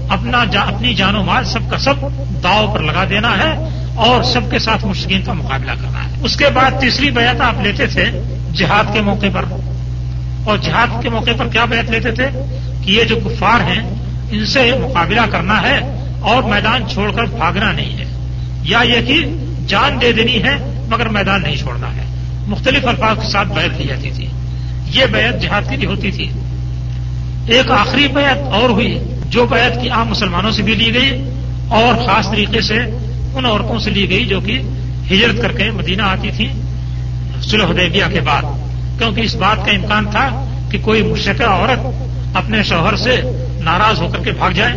اپنا 0.09 0.45
جا، 0.45 0.61
اپنی 0.61 0.95
جان 0.95 1.17
و 1.17 1.25
مال 1.25 1.45
سب 1.45 1.71
کا 1.71 1.79
سب 1.79 1.95
داؤ 2.43 2.75
پر 2.75 2.81
لگا 2.81 3.05
دینا 3.11 3.39
ہے 3.39 3.69
اور 3.95 4.23
سب 4.23 4.41
کے 4.51 4.59
ساتھ 4.59 4.85
مشکین 4.85 5.23
کا 5.23 5.33
مقابلہ 5.33 5.71
کرنا 5.71 6.05
ہے۔ 6.05 6.09
اس 6.23 6.37
کے 6.37 6.45
بعد 6.55 6.71
تیسری 6.81 7.11
بیعت 7.11 7.41
آپ 7.41 7.55
لیتے 7.63 7.87
تھے 7.87 8.05
جہاد 8.55 8.85
کے 8.93 9.01
موقع 9.01 9.27
پر۔ 9.33 9.45
اور 10.45 10.59
جہاد 10.59 11.03
کے 11.03 11.09
موقع 11.09 11.31
پر 11.39 11.49
کیا 11.49 11.65
بیعت 11.65 11.91
لیتے 11.91 12.11
تھے؟ 12.11 12.29
کہ 12.85 12.91
یہ 12.91 13.05
جو 13.05 13.17
کفار 13.17 13.61
ہیں، 13.61 13.95
ان 14.31 14.47
سے 14.47 14.73
مقابلہ 14.81 15.21
کرنا 15.31 15.63
ہے 15.63 15.81
اور 16.21 16.43
میدان 16.43 16.89
چھوڑ 16.89 17.13
کر 17.13 17.25
بھاگنا 17.25 17.73
نہیں 17.73 17.99
ہے۔ 17.99 18.05
یا 18.63 18.79
یہ 18.83 19.07
کہ 19.07 19.25
جان 19.67 20.01
دے 20.01 20.13
دینی 20.13 20.43
ہے، 20.43 20.87
مگر 20.89 21.09
میدان 21.09 21.43
نہیں 21.43 21.57
چھوڑنا 21.57 21.97
ہے۔ 21.97 22.05
مختلف 22.47 22.87
الفاظ 22.87 23.17
کے 23.23 23.31
ساتھ 23.31 23.49
بیعت 23.49 23.81
لی 23.81 23.89
جاتی 23.89 24.11
تھی۔ 24.11 24.27
یہ 25.01 25.07
بیعت 25.07 25.43
جہاد 25.43 25.63
کی 25.71 25.77
بھی 25.77 25.87
ہوتی 25.87 26.11
تھی۔ 26.11 26.31
ایک 27.47 27.71
آخری 27.71 28.09
بیعت 28.09 28.39
اور 28.39 28.71
ہوئی، 28.71 28.99
جو 29.27 29.47
بیعت 29.47 29.83
کی 29.83 29.89
عام 29.89 30.09
مسلمانوں 30.09 30.51
سے 30.51 30.63
بھی 30.63 30.75
لی 30.75 30.95
گئی 30.95 31.31
اور 31.69 32.07
خاص 32.07 32.31
طریقے 32.31 32.61
سے 32.61 32.79
ان 33.35 33.45
عورتوں 33.45 33.79
سے 33.79 33.91
لی 33.91 34.09
گئی، 34.11 34.27
جو 34.27 34.41
کہ 34.41 34.63
ہجرت 35.11 35.43
کر 35.43 35.53
کے 35.53 35.71
مدینہ 35.71 36.03
آتی 36.03 36.31
تھیں۔ 36.37 36.68
سلح 37.43 37.67
دیبیہ 37.77 38.05
کے 38.13 38.21
بعد۔ 38.21 38.43
کیونکہ 38.99 39.21
اس 39.21 39.35
بات 39.35 39.67
کا 39.67 39.73
امکان 39.73 40.05
تھا 40.11 40.45
کہ 40.71 40.79
کوئی 40.83 41.03
مشکہ 41.03 41.43
عورت 41.43 41.79
اپنے 42.37 42.63
شوہر 42.63 42.97
سے 42.97 43.17
ناراض 43.65 44.01
ہو 44.01 44.09
کر 44.09 44.19
کے 44.19 44.31
بھاگ 44.33 44.51
جائے۔ 44.51 44.73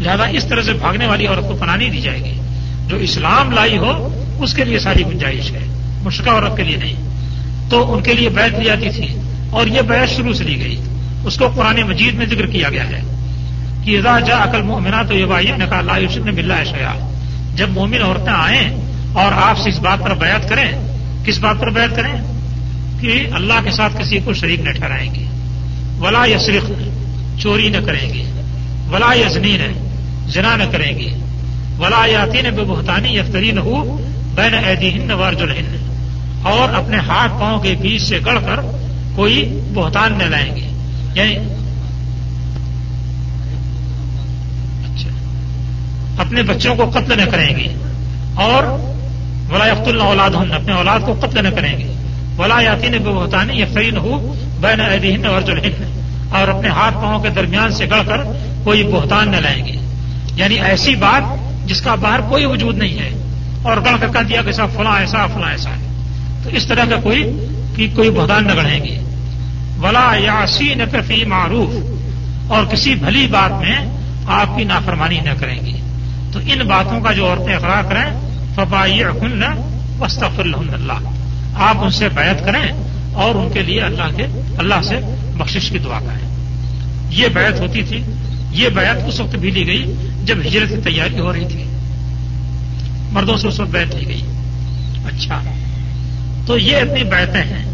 لہذا 0.00 0.24
اس 0.24 0.44
طرح 0.44 0.62
سے 0.62 0.72
بھاگنے 0.72 1.06
والی 1.06 1.26
عورت 1.26 1.48
کو 1.48 1.56
پناہ 1.60 1.76
نہیں 1.76 1.90
دی 1.90 2.00
جائے 2.00 2.18
گی۔ 2.18 2.40
جو 2.88 2.96
اسلام 2.96 3.50
لائی 3.50 3.78
ہو، 3.78 4.20
اس 4.38 4.54
کے 4.54 4.64
لیے 4.64 4.78
ساری 4.78 5.04
گنجائش 5.06 5.50
ہے۔ 5.50 5.66
مشکہ 6.02 6.30
عورت 6.30 6.56
کے 6.56 6.62
لیے 6.62 6.76
نہیں۔ 6.76 6.94
تو 7.70 7.94
ان 7.94 8.02
کے 8.02 8.14
لیے 8.14 8.28
بیعت 8.28 8.58
لی 8.58 8.64
جاتی 8.64 8.90
تھی 8.90 9.18
اور 9.50 9.66
یہ 9.66 9.80
بیعت 9.80 10.08
شروع 10.08 10.32
سے 10.32 10.44
لی 10.44 10.64
گئی۔ 10.64 10.80
اس 11.24 11.36
کو 11.36 11.48
قرآن 11.54 11.82
مجید 11.82 12.14
میں 12.14 12.26
ذکر 12.26 12.46
کیا 12.46 12.70
گیا 12.70 12.88
ہے 12.88 13.00
کہ 13.84 13.98
ادا 13.98 14.20
جا 14.20 14.44
عقل 14.44 14.62
مومنا 14.62 15.02
تو 15.02 15.14
یہ 15.14 15.24
بھائی 15.24 15.50
نے 15.56 15.66
کہا 15.66 15.78
اللہ 15.78 16.18
نے 16.24 16.30
ملا 16.30 16.58
ہے 16.58 16.64
شیا 16.64 17.10
جب 17.54 17.68
مومن 17.68 18.02
عورتیں 18.02 18.32
آئیں 18.32 18.70
اور 19.12 19.32
آپ 19.32 19.58
سے 19.58 19.68
اس 19.68 19.78
بات 19.78 19.98
پر 20.00 20.14
بیعت 20.14 20.48
کریں 20.48 20.93
کس 21.24 21.38
بات 21.38 21.56
پر 21.60 21.70
بیعت 21.70 21.96
کریں؟ 21.96 22.34
کہ 23.00 23.26
اللہ 23.32 23.52
کے 23.64 23.70
ساتھ 23.70 23.96
کسی 23.98 24.18
کو 24.24 24.34
شریک 24.34 24.60
نہ 24.60 24.70
ٹھہرائیں 24.70 25.14
گے۔ 25.14 25.24
ولا 25.98 26.24
یسرق 26.24 26.70
چوری 27.40 27.68
نہ 27.68 27.76
کریں 27.86 28.14
گے۔ 28.14 28.22
ولا 28.90 29.12
یزنی 29.12 29.56
نے 29.56 29.68
زنا 30.26 30.56
نہ 30.56 30.64
کریں 30.72 30.98
گے۔ 30.98 31.16
ولا 31.78 32.06
یاتی 32.06 32.50
بے 32.50 32.64
بہتانی 32.64 33.18
یفتری 33.18 33.50
نہ 33.50 33.60
ہو 33.60 33.98
بین 34.34 34.54
ایدی 34.54 34.88
ہند 34.88 35.10
وارجل 35.10 35.50
ہند 35.50 35.76
اور 36.46 36.74
اپنے 36.74 36.96
ہاتھ 36.96 37.32
پاؤں 37.40 37.60
کے 37.60 37.74
بیچ 37.80 38.02
سے 38.02 38.18
گڑھ 38.26 38.38
کر 38.46 38.60
کوئی 39.16 39.60
بہتان 39.74 40.18
نہ 40.18 40.22
لائیں 40.22 40.56
گے۔ 40.56 40.68
یعنی 41.14 41.36
اچھا 44.84 45.10
اپنے 46.22 46.42
بچوں 46.42 46.74
کو 46.74 46.90
قتل 46.90 47.24
نہ 47.24 47.30
کریں 47.30 47.56
گے۔ 47.56 47.74
اور 48.34 48.93
ولا 49.50 49.66
یفت 49.66 49.88
اللہ 49.88 50.02
اولاد 50.02 50.30
ہند 50.30 50.52
اپنے 50.52 50.72
اولاد 50.72 51.00
کو 51.06 51.14
قتل 51.20 51.44
نہ 51.44 51.48
کریں 51.48 51.78
گے۔ 51.78 51.94
ولا 52.38 52.60
یاتی 52.60 52.88
بے 52.88 53.10
بہتانی 53.10 53.62
یفتری 53.62 53.96
ہو 53.96 54.34
بین 54.60 54.80
ایدی 54.80 55.14
ہند 55.14 55.26
وارجل 55.26 55.58
اور 56.30 56.48
اپنے 56.48 56.68
ہاتھ 56.68 56.94
پاؤں 56.94 57.22
کے 57.22 57.28
درمیان 57.28 57.72
سے 57.72 57.86
گڑھ 57.90 58.08
کر 58.08 58.16
کوئی 58.64 58.84
بہتان 58.84 59.30
نہ 59.30 59.36
لائیں 59.36 59.66
گے۔ 59.66 59.76
یعنی 60.34 60.60
ایسی 60.60 60.94
بات 60.94 61.22
جس 61.68 61.80
کا 61.80 61.94
باہر 61.94 62.20
کوئی 62.20 62.44
وجود 62.44 62.78
نہیں 62.78 62.98
ہے۔ 62.98 63.10
اور 63.62 63.76
گڑھ 63.76 64.00
کر 64.00 64.08
کہہ 64.08 64.28
دیا 64.28 64.42
کہ 64.42 64.52
سب 64.52 64.66
فلاں، 64.76 64.98
ایسا 65.00 65.26
فلاں، 65.26 65.50
ایسا۔ 65.50 65.70
ہے 65.70 66.04
تو 66.42 66.50
اس 66.50 66.66
طرح 66.66 66.84
کا 66.84 66.96
کوئی، 66.96 67.46
کی 67.76 67.88
کوئی 67.88 68.10
بہدان 68.10 68.46
نہ 68.46 68.54
گڑھیں 68.54 68.84
گے۔ 68.84 69.00
ولا 69.82 70.14
یاسی 70.18 70.74
نقفی 70.74 71.24
معروف۔ 71.24 71.94
اور 72.48 72.64
کسی 72.64 72.94
بھلی 72.94 73.26
بات 73.26 73.50
میں 73.50 73.78
آپ 74.26 74.56
کی 74.56 74.64
نافرمانی 74.64 75.20
نہ 75.20 75.30
کریں 75.40 75.66
گی 75.66 75.80
تو 76.32 76.38
ان 76.46 76.58
باتوں 76.58 77.00
کا 77.00 77.12
جو 77.12 77.26
عورتیں 77.26 77.54
اقرار 77.54 77.82
کریں 77.82 78.23
فبائی 78.56 79.04
اکن 79.04 79.42
وسطف 80.00 80.40
اللہ 80.40 80.92
آپ 81.54 81.76
ان 81.78 81.90
سے 81.90 82.08
بیعت 82.08 82.44
کریں 82.44 82.72
اور 83.12 83.34
ان 83.34 83.48
کے 83.52 83.62
لیے 83.62 83.80
اللہ 83.80 84.16
کے 84.16 84.26
اللہ 84.58 84.82
سے 84.82 84.98
بخشش 85.36 85.70
کی 85.70 85.78
دعا 85.78 85.98
کریں. 86.00 86.28
یہ 87.10 87.28
بیعت 87.28 87.60
ہوتی 87.60 87.82
تھی. 87.82 88.04
یہ 88.50 88.68
بیعت 88.68 88.96
اس 89.06 89.20
وقت 89.20 89.36
بھی 89.36 89.50
لی 89.50 89.66
گئی 89.66 89.94
جب 90.24 90.38
ہجرت 90.46 90.68
کی 90.68 90.76
تیاری 90.84 91.18
ہو 91.18 91.32
رہی 91.32 91.48
تھی. 91.48 91.64
مردوں 93.12 93.36
سے 93.36 93.48
اس 93.48 93.60
وقت 93.60 93.70
بیعت 93.70 93.94
لی 93.94 94.08
گئی. 94.08 94.22
اچھا. 95.04 95.42
تو 96.46 96.58
یہ 96.58 96.76
اتنی 96.76 97.04
بیعتیں 97.04 97.42
ہیں. 97.42 97.64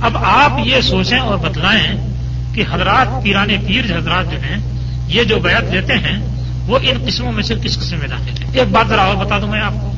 اب 0.00 0.16
آپ 0.16 0.52
یہ 0.64 0.80
سوچیں 0.80 1.18
اور 1.18 1.38
بتلائیں 1.38 2.08
کہ 2.54 2.64
حضرات 2.70 3.08
پیرانے 3.22 3.56
پیر 3.66 3.84
حضرات 3.98 4.30
جو 4.30 4.38
ہیں، 4.38 4.58
یہ 5.06 5.24
جو 5.24 5.38
بیعت 5.38 5.64
لیتے 5.70 5.92
ہیں، 5.92 6.26
وہ 6.66 6.78
ان 6.82 6.96
قسموں 7.06 7.32
میں 7.32 7.42
سے 7.42 7.54
کس 7.62 7.78
قسم 7.78 7.96
میں 7.98 8.08
داخل 8.08 8.42
ہے 8.42 8.60
ایک 8.60 8.68
بات 8.68 8.88
ذرا 8.88 9.02
اور 9.02 9.26
بتا 9.26 9.38
دوں 9.38 9.48
میں 9.48 9.60
آپ 9.60 9.72
کو. 9.72 9.97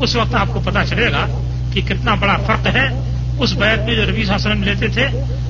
اس 0.00 0.16
وقت 0.16 0.34
آپ 0.34 0.46
کو 0.52 0.60
پتا 0.64 0.84
چلے 0.84 1.12
گا 1.12 1.26
کہ 1.72 1.80
کتنا 1.80 2.14
بڑا 2.14 2.36
فرق 2.46 2.66
ہے 2.66 3.10
اس 3.38 3.52
بیعت 3.52 3.78
میں 3.78 3.94
جو 3.94 4.02
ربی 4.02 4.24
وسلم 4.28 4.62
لیتے 4.62 4.88
تھے 4.88 5.06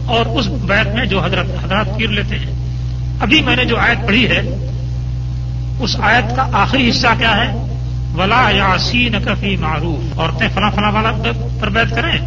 اور 0.06 0.26
اس 0.26 0.46
بیعت 0.46 0.86
میں 0.86 1.04
جو 1.04 1.24
حضرت 1.24 1.64
حضرات 1.64 1.86
پیر 1.96 2.08
لیتے 2.08 2.38
ہیں۔ 2.38 2.52
ابھی 3.20 3.42
میں 3.42 3.56
نے 3.56 3.64
جو 3.64 3.78
آیت 3.78 4.06
پڑھی 4.06 4.28
ہے، 4.28 4.40
اس 5.80 5.96
آیت 6.00 6.36
کا 6.36 6.48
آخری 6.52 6.90
حصہ 6.90 7.06
کیا 7.18 7.36
ہے؟ 7.36 7.66
ولا 8.16 8.50
یاسی 8.50 9.08
نقفی 9.08 9.56
معروف۔ 9.56 10.18
عورتیں 10.18 10.48
فلاں 10.54 10.70
فلاں 10.70 10.92
والا 10.92 11.12
پر 11.60 11.68
بیت 11.68 11.90
کریں 11.90 12.18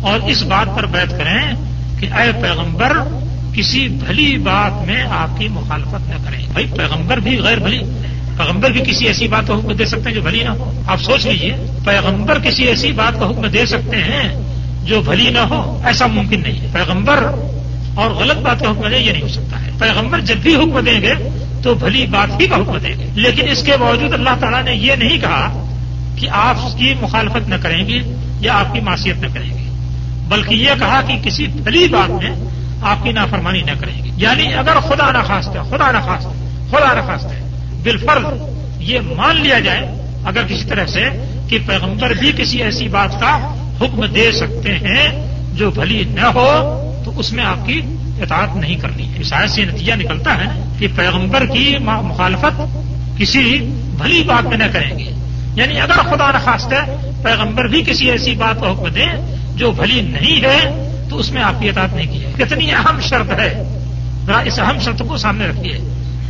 اور 0.00 0.20
اس 0.28 0.42
بات 0.42 0.76
پر 0.76 0.86
بیت 0.86 1.10
کریں 1.10 1.54
کہ 2.00 2.12
اے 2.12 2.32
پیغمبر، 2.42 2.92
کسی 3.54 3.88
بھلی 3.88 4.38
بات 4.38 4.86
میں 4.86 5.04
آپ 5.10 5.38
کی 5.38 5.48
مخالفت 5.48 6.08
نہ 6.08 6.14
کریں۔ 6.24 6.46
بھائی، 6.52 6.66
پیغمبر 6.76 7.16
بھی 7.16 7.38
غیر 7.38 7.58
بھلی۔ 7.58 7.82
پیغمبر 8.38 8.70
بھی 8.70 8.80
کسی 8.80 9.06
ایسی 9.06 9.28
بات 9.28 9.48
کا 9.48 9.54
حکم 9.54 9.72
دے 9.72 9.86
سکتے 9.86 10.02
ہیں 10.06 10.14
جو 10.14 10.20
بھلی 10.20 10.42
نہ 10.42 10.48
ہو؟ 10.48 10.82
آپ 10.86 11.00
سوچ 11.02 11.26
لیجیے، 11.26 11.56
پیغمبر 11.84 12.38
کسی 12.38 12.62
ایسی 12.62 12.92
بات 12.92 13.20
کا 13.20 13.26
حکم 13.26 13.46
دے 13.46 13.66
سکتے 13.66 13.96
ہیں 13.96 14.42
جو 14.84 15.00
بھلی 15.00 15.30
نہ 15.30 15.38
ہو، 15.38 15.80
ایسا 15.84 16.06
ممکن 16.06 16.40
نہیں 16.40 16.60
ہے۔ 16.60 16.66
پیغمبر 16.72 17.24
اور 17.94 18.10
غلط 18.10 18.36
بات 18.36 18.60
کا 18.60 18.70
حکم 18.70 18.88
دے، 18.88 18.98
یہ 18.98 19.12
نہیں 19.12 19.22
ہو 19.22 19.28
سکتا 19.28 19.64
ہے۔ 19.64 19.70
پیغمبر 19.78 20.20
جب 20.20 20.36
بھی 20.36 20.54
حکم 20.54 20.80
دیں 20.80 21.00
گے 21.00 21.14
تو 21.62 21.74
بھلی 21.74 22.06
بات 22.06 22.40
ہی 22.40 22.46
کا 22.46 22.56
حکم 22.56 22.78
دیں 22.78 22.98
گے۔ 22.98 23.10
لیکن 23.14 23.48
اس 23.48 23.62
کے 23.62 23.72
باوجود 23.76 24.12
اللہ 24.12 24.30
تعالیٰ 24.40 24.62
نے 24.62 24.74
یہ 24.74 24.92
نہیں 24.92 25.18
کہا 25.18 25.64
کہ 26.16 26.28
آپ 26.30 26.56
اس 26.66 26.74
کی 26.78 26.94
مخالفت 27.00 27.48
نہ 27.48 27.54
کریں 27.62 27.88
گی 27.88 28.00
یا 28.40 28.58
آپ 28.58 28.74
کی 28.74 28.80
معصیت 28.80 29.16
نہ 29.16 29.26
کریں 29.34 29.50
گے، 29.50 29.70
بلکہ 30.28 30.54
یہ 30.54 30.70
کہا 30.78 31.00
کہ 31.00 31.18
کسی 31.24 31.46
بھلی 31.46 31.88
بات 31.88 32.10
میں 32.10 32.30
آپ 32.82 33.04
کی 33.04 33.12
نافرمانی 33.12 33.62
نہ 33.62 33.70
کریں 33.80 34.04
گی 34.04 34.10
یعنی 34.16 34.54
اگر 34.54 34.80
خدا 34.80 35.10
نخواست 35.10 35.48
ہے 35.48 35.60
خدا 35.70 35.90
نخواست 35.90 36.26
ہے 36.26 36.66
خدا 36.70 37.00
نخواست 37.00 37.24
ہے۔ 37.24 37.45
بالفرض 37.86 38.40
یہ 38.78 39.00
مان 39.00 39.36
لیا 39.40 39.60
جائے 39.60 39.80
اگر 40.24 40.42
کسی 40.46 40.64
طرح 40.68 40.86
سے 40.86 41.04
کہ 41.48 41.58
پیغمبر 41.66 42.10
بھی 42.10 42.32
کسی 42.36 42.62
ایسی 42.62 42.88
بات 42.88 43.20
کا 43.20 43.54
حکم 43.80 44.04
دے 44.04 44.32
سکتے 44.32 44.78
ہیں 44.78 45.36
جو 45.54 45.70
بھلی 45.70 46.04
نہ 46.04 46.20
ہو، 46.20 46.82
تو 47.04 47.18
اس 47.18 47.32
میں 47.32 47.44
آپ 47.44 47.66
کی 47.66 47.80
اطاعت 48.22 48.56
نہیں 48.56 48.76
کرنی 48.76 49.14
ہے۔ 49.14 49.22
شاید 49.22 49.50
سے 49.50 49.64
نتیجہ 49.64 49.92
نکلتا 49.92 50.44
ہے 50.44 50.64
کہ 50.78 50.88
پیغمبر 50.96 51.46
کی 51.46 51.74
مخالفت 51.80 52.60
کسی 53.18 53.58
بھلی 53.98 54.22
بات 54.22 54.46
میں 54.46 54.56
نہ 54.56 54.64
کریں 54.72 54.98
گے۔ 54.98 55.12
یعنی 55.54 55.80
اگر 55.80 55.92
خدا 55.92 56.30
نخواست 56.30 56.72
ہے 56.72 57.12
پیغمبر 57.22 57.64
بھی 57.64 57.82
کسی 57.86 58.10
ایسی 58.10 58.34
بات 58.34 58.60
کو 58.60 58.66
حکم 58.66 58.88
دیں 58.88 59.36
جو 59.56 59.70
بھلی 59.70 60.00
نہیں 60.00 60.44
ہے، 60.44 60.88
تو 61.10 61.18
اس 61.18 61.32
میں 61.32 61.42
آپ 61.42 61.62
کی 61.62 61.68
اطاعت 61.68 61.94
نہیں 61.94 62.12
کی 62.12 62.24
ہے 62.24 62.32
کتنی 62.38 62.72
اہم 62.72 63.00
شرط 63.00 63.30
ہے۔ 63.30 63.62
ذرا 64.26 64.38
اس 64.38 64.58
اہم 64.58 64.78
شرط 64.80 65.02
کو 65.08 65.16
سامنے 65.16 65.46
رکھیے۔ 65.46 65.78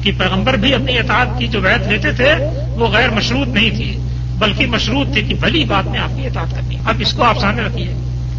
کہ 0.07 0.13
پیغمبر 0.19 0.55
بھی 0.55 0.75
اپنی 0.75 0.99
اطاعت 0.99 1.27
کی 1.39 1.47
جو 1.47 1.61
وید 1.61 1.93
لیتے 1.93 2.13
تھے، 2.13 2.35
وہ 2.69 2.89
غیر 2.89 3.11
مشروط 3.11 3.49
نہیں 3.49 3.71
تھی، 3.71 3.99
بلکہ 4.39 4.67
مشروط 4.67 5.13
تھی 5.13 5.23
کہ 5.23 5.35
بھلی 5.35 5.65
بات 5.65 5.87
میں 5.87 6.01
آپ 6.01 6.17
کی 6.17 6.27
اطاعت 6.27 6.51
کرنی 6.51 6.77
اب 6.85 6.95
اس 6.99 7.13
کو 7.13 7.23
آپ 7.23 7.39
سامنے 7.39 7.63
رکھیے، 7.63 7.95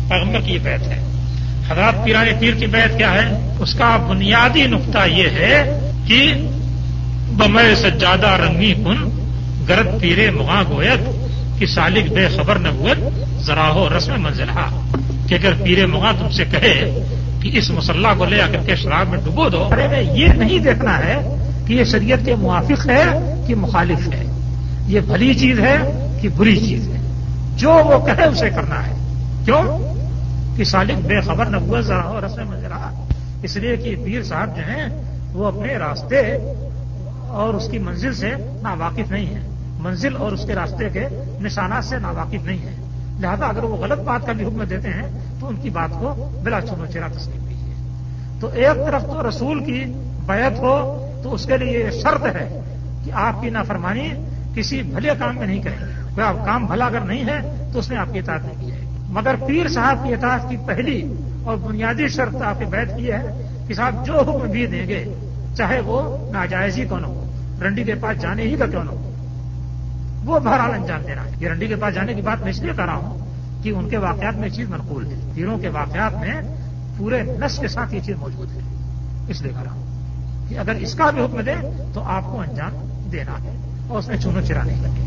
پیغمبر 0.09 0.41
کی 0.41 0.51
یہ 0.53 0.59
بیت 0.59 0.88
ہے۔ 0.88 1.03
حضرات 1.69 2.05
پیرانے 2.05 2.31
پیر 2.39 2.53
کی 2.53 2.65
بیعت 2.65 2.97
کیا 2.97 3.13
ہے؟ 3.13 3.55
اس 3.59 3.74
کا 3.74 3.97
بنیادی 3.97 4.67
نقطہ 4.67 5.07
یہ 5.07 5.29
ہے 5.29 5.79
کہ 6.07 6.33
بمے 7.38 7.75
سجادہ 7.75 8.27
رنگی 8.27 8.74
کن، 8.74 9.09
گرد 9.69 10.01
پیرے 10.01 10.31
مغاں 10.31 10.63
گویت 10.69 11.09
کہ 11.59 11.65
سالک 11.65 12.12
بے 12.12 12.27
خبر 12.27 12.59
نبوت، 12.59 12.97
ذرا 13.41 13.69
ہو 13.69 13.89
رسم 13.97 14.21
منزلہ۔ 14.21 14.86
کہ 15.27 15.36
اگر 15.36 15.53
پیرے 15.63 15.86
مغاں 15.86 16.13
تم 16.19 16.29
سے 16.29 16.45
کہے 16.51 17.00
کہ 17.41 17.50
اس 17.53 17.69
مسلح 17.69 18.13
کو 18.17 18.25
لے 18.25 18.41
آ 18.41 18.47
کر 18.51 18.59
کے 18.65 18.75
شراب 18.75 19.09
میں 19.09 19.19
ڈبو 19.19 19.50
دو، 19.50 19.69
ارے 19.71 20.03
یہ 20.15 20.27
نہیں 20.27 20.59
دیکھنا 20.59 20.97
ہے 21.00 21.43
کہ 21.67 21.74
یہ 21.74 21.83
شریعت 21.83 22.19
کے 22.25 22.36
موافق 22.36 22.89
ہے 22.89 23.33
کہ 23.47 23.55
مخالف 23.55 24.13
ہے۔ 24.13 24.24
یہ 24.88 25.00
بھلی 25.00 25.33
چیز 25.33 25.59
ہے 25.59 26.07
کہ 26.21 26.29
بری 26.29 26.57
چیز 26.57 26.88
ہے۔ 26.88 26.97
جو 27.55 27.74
وہ 27.74 28.05
کہے 28.05 28.24
اسے 28.24 28.50
کرنا 28.50 28.88
ہے۔ 28.88 28.93
کیوں؟ 29.45 29.63
کہ 30.57 30.63
سالک 30.63 31.05
بے 31.07 31.21
خبر 31.21 31.45
نہ 31.45 31.57
ہوا 31.57 31.79
ذرا 31.79 32.01
اور 32.01 32.24
رسم 32.24 32.47
میں 32.47 32.69
رہا 32.69 33.05
اس 33.43 33.57
لیے 33.57 33.75
کہ 33.75 33.95
پیر 34.05 34.24
صاحب 34.24 34.57
جو 34.57 34.62
ہیں، 34.67 34.88
وہ 35.33 35.45
اپنے 35.45 35.77
راستے 35.77 36.19
اور 37.27 37.53
اس 37.53 37.69
کی 37.71 37.79
منزل 37.79 38.13
سے 38.13 38.31
نا 38.62 38.74
واقف 38.74 39.12
نہیں 39.12 39.25
ہے 39.25 39.39
منزل 39.79 40.15
اور 40.17 40.31
اس 40.31 40.45
کے 40.45 40.55
راستے 40.55 40.89
کے 40.89 41.05
نشانات 41.41 41.86
سے 41.86 41.97
نا 41.97 42.12
واقف 42.12 42.45
نہیں 42.45 42.57
ہے 42.57 42.75
لہذا 43.19 43.45
اگر 43.45 43.63
وہ 43.63 43.77
غلط 43.77 44.00
بات 44.00 44.25
کا 44.25 44.31
بھی 44.31 44.45
حکم 44.45 44.63
دیتے 44.63 44.88
ہیں، 44.88 45.07
تو 45.39 45.47
ان 45.47 45.55
کی 45.55 45.69
بات 45.69 45.89
کو 45.91 46.31
بلا 46.43 46.62
چنو 46.62 46.86
چرا 46.93 47.07
تسلیم 47.07 47.45
کیجیے۔ 47.50 47.74
تو 48.39 48.50
ایک 48.53 48.86
طرف 48.86 49.01
تو 49.01 49.29
رسول 49.29 49.63
کی 49.63 49.86
بیعت 50.27 50.59
ہو 50.59 51.03
تو 51.27 51.34
اس 51.34 51.46
کے 51.46 51.57
لیے 51.57 51.86
یہ 51.86 51.89
شرط 51.89 52.25
ہے 52.25 52.62
کہ 53.03 53.12
آپ 53.12 53.41
کی 53.41 53.50
نافرمانی 53.50 54.10
کسی 54.55 54.81
بھلے 54.81 55.10
کام 55.19 55.36
میں 55.36 55.48
نہیں 55.48 55.62
کریں۔ 55.62 56.15
کوئی 56.15 56.27
آپ 56.27 56.46
کام 56.46 56.65
بھلا 56.65 56.86
اگر 56.86 57.00
نہیں 57.00 57.27
ہے 57.27 57.69
تو 57.74 57.79
اس 57.79 57.89
نے 57.91 57.98
آپ 57.98 58.13
کی 58.13 58.19
اطاعت 58.19 58.39
نہیں 58.46 58.65
کی 58.65 58.72
ہے۔ 58.72 58.79
مگر 59.10 59.36
پیر 59.48 59.67
صاحب 59.67 60.07
کی 60.07 60.13
اطاعت 60.13 60.50
کی 60.50 60.57
پہلی 60.65 61.13
اور 61.43 61.57
بنیادی 61.57 62.07
شرط 62.07 62.41
آپ 62.41 62.60
کی 62.60 62.65
بیعت 62.65 62.98
کی 62.98 63.12
ہے 63.12 63.51
کہ 63.67 63.74
صاحب 63.74 64.05
جو 64.05 64.22
حکم 64.22 64.51
بھی 64.51 64.65
دیں 64.65 64.88
گے، 64.88 65.13
چاہے 65.57 65.79
وہ 65.79 66.17
ناجائز 66.31 66.77
ہی 66.77 66.86
کون 66.86 67.03
ہو، 67.03 67.31
رنڈی 67.62 67.84
کے 67.84 67.96
پاس 67.96 68.22
جانے 68.22 68.43
ہی 68.43 68.55
کا 68.55 68.65
کیوں 68.65 68.84
نہ 68.84 68.89
ہو۔ 68.89 69.12
وہ 70.25 70.39
بہرحال 70.39 70.74
انجام 70.74 71.01
دینا 71.07 71.25
ہے۔ 71.25 71.29
یہ 71.39 71.50
رنڈی 71.50 71.67
کے 71.67 71.75
پاس 71.75 71.96
جانے 71.96 72.13
کی 72.13 72.22
بات 72.22 72.41
میں 72.41 72.50
اس 72.50 72.60
لیے 72.60 72.72
کر 72.77 72.86
رہا 72.86 72.96
ہوں 72.96 73.34
کہ 73.63 73.69
ان 73.69 73.89
کے 73.89 73.98
واقعات 73.98 74.36
میں 74.36 74.50
چیز 74.50 74.69
منقول 74.69 75.05
ہے۔ 75.05 75.31
پیروں 75.36 75.57
کے 75.57 75.69
واقعات 75.69 76.13
میں 76.13 76.41
پورے 76.98 77.22
نس 77.22 77.60
کے 77.60 77.67
ساتھ 77.67 77.96
یہ 77.96 78.00
چیز 78.00 78.15
موجود 78.15 78.51
ہے۔ 78.51 78.60
اس 79.27 79.41
لیے 79.41 79.51
کر 79.51 79.63
رہا 79.63 79.72
ہوں۔ 79.72 79.87
کہ 80.50 80.60
اگر 80.60 80.72
اس 80.72 80.96
کا 80.96 81.10
بھی 81.10 81.24
حکم 81.24 81.42
دے 81.42 81.54
تو 81.94 82.04
آپ 82.04 82.24
کو 82.24 82.39
انجام 82.39 82.72
دینا 83.12 83.32
ہے 83.32 83.56
اور 83.88 84.00
اس 84.00 84.08
میں 84.08 84.18
چونو 84.18 84.42
چرا 84.42 84.63
نہیں 84.63 84.82
لگے۔ 84.82 85.04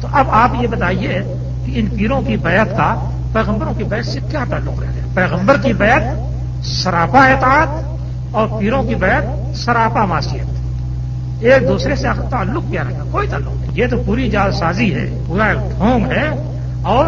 تو 0.00 0.08
اب 0.12 0.26
آپ 0.30 0.50
یہ 0.60 0.66
بتائیے 0.66 1.18
کہ 1.66 1.72
ان 1.74 1.86
پیروں 1.86 2.22
کی 2.22 2.36
بیعت 2.36 2.70
کا 2.70 3.10
پیغمبروں 3.32 3.74
کی 3.74 3.84
بیعت 3.84 4.06
سے 4.06 4.20
کیا 4.30 4.44
تعلق 4.50 4.82
ہے؟ 4.82 5.00
پیغمبر 5.14 5.56
کی 5.62 5.72
بیعت 5.72 6.02
سراپا 6.64 7.26
اعتعاد 7.26 7.66
اور 8.30 8.48
پیروں 8.60 8.82
کی 8.82 8.94
بیعت 8.94 9.56
سراپا 9.56 10.04
معاشیت 10.04 10.46
ایک 11.40 11.68
دوسرے 11.68 11.96
سے 11.96 12.08
تعلق 12.30 12.64
کیا 12.70 12.82
رہے 12.84 12.98
گا 12.98 13.04
کوئی 13.10 13.28
تعلق 13.28 13.52
نہیں۔ 13.56 13.70
یہ 13.74 13.86
تو 13.86 14.02
پوری 14.06 14.30
جال 14.30 14.52
سازی 14.52 14.94
ہے، 14.94 15.22
پورا 15.26 15.44
ایک 15.44 15.58
ڈھونگ 15.76 16.06
ہے۔ 16.06 16.28
اور 16.82 17.06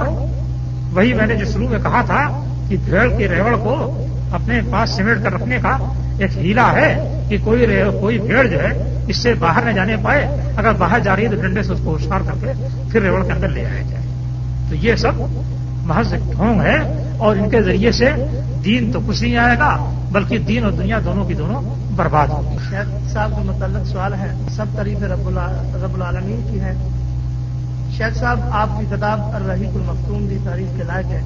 وہی 0.93 1.13
میں 1.13 1.27
نے 1.27 1.35
جو 1.35 1.47
شروع 1.47 1.69
میں 1.69 1.79
کہا 1.79 2.03
تھا 2.07 2.45
کہ 2.69 2.77
بھیڑ 2.85 3.09
کے 3.19 3.29
ریوڑ 3.29 3.57
کو 3.57 4.05
اپنے 4.33 4.61
پاس 4.73 4.91
سمیٹ 4.91 5.23
کر 5.23 5.33
رکھنے 5.33 5.59
کا 5.63 5.79
ایک 6.19 6.39
ہیلا 6.39 6.73
ہے۔ 6.73 7.16
کہ 7.29 7.37
کوئی 7.45 7.67
کوئی 8.01 8.19
بھیڑ 8.19 8.47
جو 8.47 8.59
ہے، 8.61 9.03
اس 9.07 9.17
سے 9.17 9.35
باہر 9.35 9.63
نہ 9.63 9.71
جانے 9.71 9.97
پائے۔ 10.03 10.27
اگر 10.57 10.73
باہر 10.73 11.01
جا 11.01 11.17
رہی 11.17 11.25
ہے 11.25 11.29
تو 11.29 11.43
ڈنڈے 11.43 11.63
سے 11.63 11.73
اس 11.73 11.81
کو 11.85 11.91
ہوشار 11.91 12.21
کر 12.21 12.33
کے 12.41 12.53
پھر 12.93 13.03
ریوڑ 13.03 13.25
کے 13.25 13.33
اندر 13.33 13.49
لے 13.49 13.67
آیا 13.67 13.83
جائے۔ 13.83 14.05
تو 14.69 14.75
یہ 14.75 14.97
سب 14.97 15.13
محض 15.83 16.15
ڈھونگ 16.31 16.61
ہے 16.61 17.07
اور 17.19 17.37
ان 17.37 17.51
کے 17.51 17.63
ذریعے 17.63 17.93
سے 17.93 18.11
دین 18.65 18.93
تو 18.93 19.01
کچھ 19.07 19.23
نہیں 19.23 19.37
آئے 19.37 19.59
گا، 19.59 19.91
بلکہ 20.13 20.39
دین 20.39 20.65
اور 20.65 20.73
دنیا 20.73 20.99
دونوں 21.05 21.25
کی 21.25 21.35
دونوں 21.35 21.63
برباد 21.97 22.29
ہوگی 22.29 22.57
شیخ 22.71 23.13
صاحب 23.13 23.31
کے 23.31 23.43
متعلق 23.45 23.87
سوال 23.87 24.15
ہے 24.15 24.33
سب 24.51 24.67
قریب 24.77 25.05
رب 25.05 25.29
رب 25.85 25.95
العالمین 25.95 26.41
کی 26.53 26.61
ہے 26.61 26.73
شیخ 27.97 28.17
صاحب، 28.17 28.41
آپ 28.51 28.69
کی 28.79 28.97
کتاب 28.97 29.21
الرحیق 29.35 29.71
المختوم 29.75 30.27
دی 30.27 30.39
تاریخ 30.45 30.77
کے 30.77 30.83
لائق 30.85 31.07
ہے۔ 31.07 31.21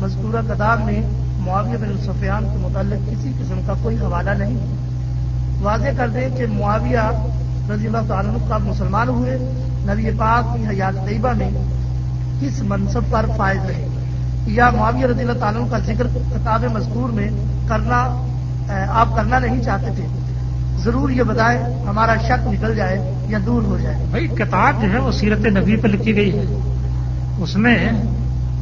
مذکورہ 0.00 0.54
کتاب 0.54 0.84
میں 0.84 1.00
معاویہ 1.38 1.76
بن 1.76 1.88
الصفیان 1.88 2.44
کے 2.44 2.58
متعلق 2.58 3.10
کسی 3.10 3.32
قسم 3.38 3.60
کا 3.66 3.72
کوئی 3.82 3.96
حوالہ 3.96 4.30
نہیں۔ 4.30 4.85
واضح 5.62 5.88
کر 5.96 6.08
دیں 6.08 6.28
کہ 6.36 6.46
معاویہ 6.46 6.98
رضی 7.72 7.86
اللہ 7.86 8.08
تعالیٰ 8.08 8.48
کا 8.48 8.58
مسلمان 8.58 9.08
ہوئے، 9.08 9.38
نبی 9.88 10.10
پاک 10.18 10.56
کی 10.56 10.66
حیات 10.66 11.08
طیبہ 11.08 11.32
میں 11.36 11.50
کس 12.40 12.62
منصب 12.62 13.00
پر 13.10 13.26
فائز 13.36 13.64
رہے؟ 13.64 13.88
یا 14.46 14.70
معاویہ 14.70 15.06
رضی 15.06 15.20
اللہ 15.20 15.38
تعالیٰ 15.40 15.70
کا 15.70 15.78
ذکر 15.78 16.06
کتاب 16.06 16.64
مذکور 16.64 17.08
میں 17.08 17.28
کرنا 17.68 18.26
آپ 18.88 19.16
کرنا 19.16 19.38
نہیں 19.38 19.62
چاہتے 19.62 19.86
تھے۔ 19.96 20.06
ضرور 20.78 21.10
یہ 21.10 21.22
بتائیں، 21.22 21.84
ہمارا 21.88 22.14
شک 22.16 22.46
نکل 22.46 22.76
جائے 22.76 23.14
یا 23.28 23.38
دور 23.46 23.62
ہو 23.62 23.78
جائے۔ 23.82 24.04
بھائی، 24.10 24.28
کتاب 24.28 24.82
جو 24.82 24.92
ہے 24.92 24.98
وہ 24.98 25.12
سیرت 25.12 25.38
نبی 25.38 25.76
پہ 25.76 25.88
لکھی 25.88 26.16
گئی 26.16 26.38
ہے۔ 26.38 26.44
اس 27.38 27.56
میں 27.56 27.92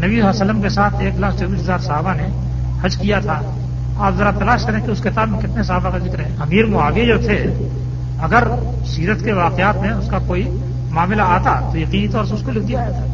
نبی 0.05 0.21
وسلم 0.21 0.63
کے 0.63 0.69
ساتھ 0.69 0.95
ایک 0.99 1.15
لاکھ 1.21 1.37
چوبیس 1.41 1.61
ہزار 1.61 1.79
صحابہ 1.79 2.15
نے 2.15 2.27
حج 2.85 2.97
کیا 2.97 3.21
تھا۔ 3.21 3.41
آپ 3.99 4.13
ذرا 4.19 4.31
تلاش 4.31 4.65
کریں 4.65 4.87
کہ 4.87 4.91
اس 4.91 5.01
کتاب 5.01 5.29
میں 5.29 5.41
کتنے 5.41 5.63
صحابہ 5.63 5.91
کا 5.91 5.99
ذکر 5.99 6.19
ہے؟ 6.19 6.29
امیر 6.41 6.67
معاویہ 6.67 7.05
جو 7.05 7.19
تھے، 7.19 7.69
اگر 8.19 8.45
سیرت 8.87 9.25
کے 9.25 9.33
واقعات 9.33 9.77
میں 9.77 9.91
اس 9.91 10.11
کا 10.11 10.19
کوئی 10.27 10.59
معاملہ 10.91 11.23
آتا، 11.23 11.69
تو 11.73 11.79
یقینی 11.79 12.09
طور 12.09 12.25
سے 12.25 12.35
اس 12.35 12.43
کو 12.43 12.51
لکھ 12.51 12.67
دیا 12.67 12.91
تھا۔ 12.91 13.07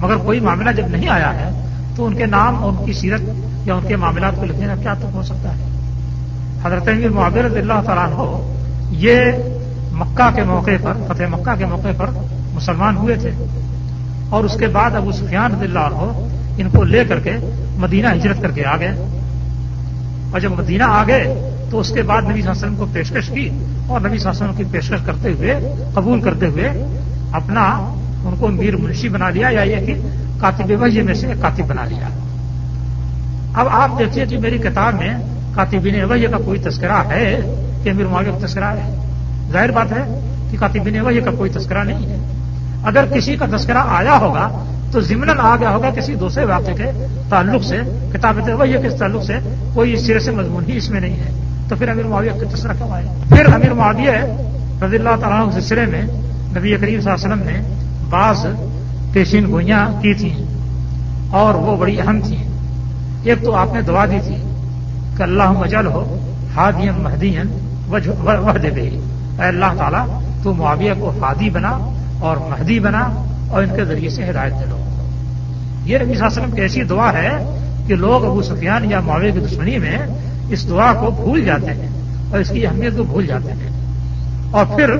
مگر 0.00 0.16
کوئی 0.16 0.40
معاملہ 0.40 0.70
جب 0.70 0.86
نہیں 0.86 1.08
آیا 1.08 1.34
ہے، 1.34 1.66
تو 1.96 2.06
ان 2.06 2.14
کے 2.14 2.26
نام 2.26 2.64
اور 2.64 2.72
ان 2.72 2.86
کی 2.86 2.92
سیرت 2.92 3.20
یا 3.64 3.74
ان 3.74 3.84
کے 3.88 3.96
معاملات 3.96 4.36
کو 4.36 4.44
لکھنے 4.44 4.66
کا 4.66 4.74
کیا 4.74 4.94
تک 4.94 5.06
ہو 5.12 5.22
سکتا 5.22 5.48
ہے؟ 5.48 5.64
حضرت 6.62 6.88
معاویر 7.12 7.44
رضی 7.44 7.58
اللہ 7.58 7.82
تعالیٰ 7.86 8.12
ہو 8.12 8.54
یہ 8.90 9.20
مکہ 9.92 10.34
کے 10.34 10.42
موقع 10.42 10.70
پر، 10.82 10.92
فتح 11.08 11.22
مکہ 11.30 11.56
کے 11.58 11.66
موقع 11.66 11.88
پر 11.96 12.06
مسلمان 12.54 12.96
ہوئے 12.96 13.14
تھے۔ 13.14 13.30
اور 14.30 14.44
اس 14.44 14.56
کے 14.58 14.66
بعد 14.66 14.90
ابو 14.90 15.12
سفیان 15.12 15.54
رضی 15.54 15.64
اللہ 15.64 15.78
ہو 15.78 16.28
ان 16.56 16.70
کو 16.70 16.84
لے 16.84 17.04
کر 17.04 17.20
کے 17.20 17.36
مدینہ 17.76 18.06
ہجرت 18.14 18.42
کر 18.42 18.50
کے 18.50 18.64
آ 18.64 18.76
گئے۔ 18.76 19.15
اور 20.32 20.40
جب 20.40 20.50
مدینہ 20.50 20.84
آ 20.86 21.04
گئے 21.06 21.52
تو 21.70 21.78
اس 21.78 21.90
کے 21.90 22.02
بعد 22.02 22.22
نبی 22.22 22.32
صلی 22.32 22.40
اللہ 22.40 22.50
علیہ 22.50 22.64
وسلم 22.64 22.76
کو 22.76 22.86
پیشکش 22.92 23.28
کی 23.28 23.50
اور 23.86 24.00
نبی 24.00 24.18
صلی 24.18 24.28
اللہ 24.28 24.30
علیہ 24.30 24.44
وسلم 24.44 24.54
کی 24.54 24.64
پیشکش 24.70 24.98
کرتے 25.06 25.32
ہوئے، 25.32 25.74
قبول 25.94 26.20
کرتے 26.20 26.46
ہوئے 26.46 26.68
اپنا 27.32 27.64
ان 28.24 28.34
کو 28.38 28.48
میر 28.48 28.76
منشی 28.76 29.08
بنا 29.08 29.30
لیا 29.30 29.48
یا 29.50 29.62
یہ 29.62 29.86
کہ 29.86 29.94
کاتب 30.40 30.82
وحی 30.82 31.02
میں 31.02 31.14
سے 31.14 31.26
کاتب 31.40 31.64
بنا 31.66 31.84
لیا۔ 31.84 32.08
اب 33.54 33.68
آپ 33.70 33.98
دیکھیے 33.98 34.26
کہ 34.26 34.38
میری 34.38 34.58
کتاب 34.58 34.94
میں 34.94 35.14
کاتبین 35.54 36.04
وحی 36.04 36.26
کا 36.26 36.38
کوئی 36.44 36.60
تذکرہ 36.60 37.02
ہے 37.08 37.40
کہ 37.82 37.90
امیر 37.90 38.06
معاویہ 38.06 38.32
کا 38.32 38.46
تذکرہ 38.46 38.64
ہے؟ 38.64 38.94
ظاہر 39.52 39.70
بات 39.70 39.92
ہے 39.92 40.20
کہ 40.50 40.56
کاتبین 40.60 41.00
وحی 41.00 41.20
کا 41.20 41.30
کوئی 41.30 41.50
تذکرہ 41.50 41.84
نہیں 41.84 42.06
ہے۔ 42.06 42.16
اگر 42.84 43.04
کسی 43.14 43.36
کا 43.36 43.46
تذکرہ 43.46 43.82
آیا 43.86 44.18
ہوگا 44.18 44.48
تو 44.92 45.00
ضمن 45.00 45.40
آ 45.40 45.56
گیا 45.56 45.70
ہوگا 45.70 45.90
کسی 45.90 46.14
دوسرے 46.14 46.44
واقعے 46.44 46.74
کے 46.74 47.06
تعلق 47.28 47.64
سے، 47.64 47.80
کتاب 48.12 48.38
وحی 48.58 48.72
کے 48.72 48.88
تعلق 48.88 49.24
سے 49.24 49.38
کوئی 49.74 49.96
سرے 49.96 50.18
سے 50.18 50.30
مضمون 50.30 50.64
ہی 50.68 50.76
اس 50.76 50.90
میں 50.90 51.00
نہیں 51.00 51.16
ہے۔ 51.16 51.30
تو 51.68 51.76
پھر 51.76 51.88
امیر 51.88 52.04
معاویہ 52.04 52.30
کا 52.30 52.54
تذکرہ 52.54 52.72
کیوں 52.72 52.90
آئے 52.90 53.08
پھر 53.28 53.54
امیر 53.54 53.72
معاویہ 53.72 54.10
رضی 54.84 54.96
اللہ 54.96 55.16
تعالیٰ 55.20 55.52
سلسلے 55.52 55.86
میں 55.86 56.02
نبی 56.58 56.76
کریم 56.76 57.00
صلی 57.00 57.12
اللہ 57.12 57.24
علیہ 57.24 57.26
وسلم 57.26 57.42
نے 57.42 57.74
بعض 58.10 58.46
پیشین 59.12 59.46
گوئیاں 59.46 59.88
کی 60.02 60.14
تھیں 60.14 60.44
اور 61.30 61.54
وہ 61.54 61.76
بڑی 61.76 62.00
اہم 62.00 62.20
تھیں۔ 62.20 62.44
ایک 63.24 63.44
تو 63.44 63.54
آپ 63.54 63.74
نے 63.74 63.80
دعا 63.82 64.06
دی 64.06 64.18
تھی 64.24 64.36
کہ 65.16 65.22
اللہ 65.22 65.52
مجل 65.52 65.86
ہو 65.86 66.18
ہادین 66.56 66.92
مہدین 67.02 67.74
وح 67.88 68.56
دے۔ 68.62 68.68
اے 68.68 69.00
اللہ 69.38 69.74
تعالیٰ، 69.78 70.20
تو 70.42 70.54
معاویہ 70.54 70.92
کو 70.98 71.12
ہادی 71.22 71.50
بنا 71.50 71.78
اور 72.20 72.36
مہدی 72.36 72.80
بنا۔ 72.80 73.22
اور 73.48 73.62
ان 73.62 73.76
کے 73.76 73.84
ذریعے 73.84 74.10
سے 74.10 74.30
ہدایت 74.30 74.52
دے 74.52 74.64
لو۔ 74.68 74.76
یہ 75.84 75.98
نبی 75.98 76.04
صلی 76.04 76.14
اللہ 76.14 76.26
علیہ 76.26 76.26
وسلم 76.26 76.50
کی 76.50 76.60
ایسی 76.60 76.82
دعا 76.82 77.12
ہے 77.12 77.60
کہ 77.86 77.94
لوگ 77.94 78.24
ابو 78.24 78.42
سفیان 78.42 78.90
یا 78.90 79.00
معاویہ 79.00 79.32
کی 79.32 79.40
دشمنی 79.40 79.78
میں 79.78 79.98
اس 80.48 80.68
دعا 80.68 80.92
کو 80.92 81.10
بھول 81.10 81.44
جاتے 81.44 81.74
ہیں 81.74 81.88
اور 82.30 82.40
اس 82.40 82.48
کی 82.48 82.66
اہمیت 82.66 82.96
کو 82.96 83.02
بھول 83.02 83.26
جاتے 83.26 83.52
ہیں۔ 83.52 83.70
اور 84.50 84.66
پھر 84.66 84.90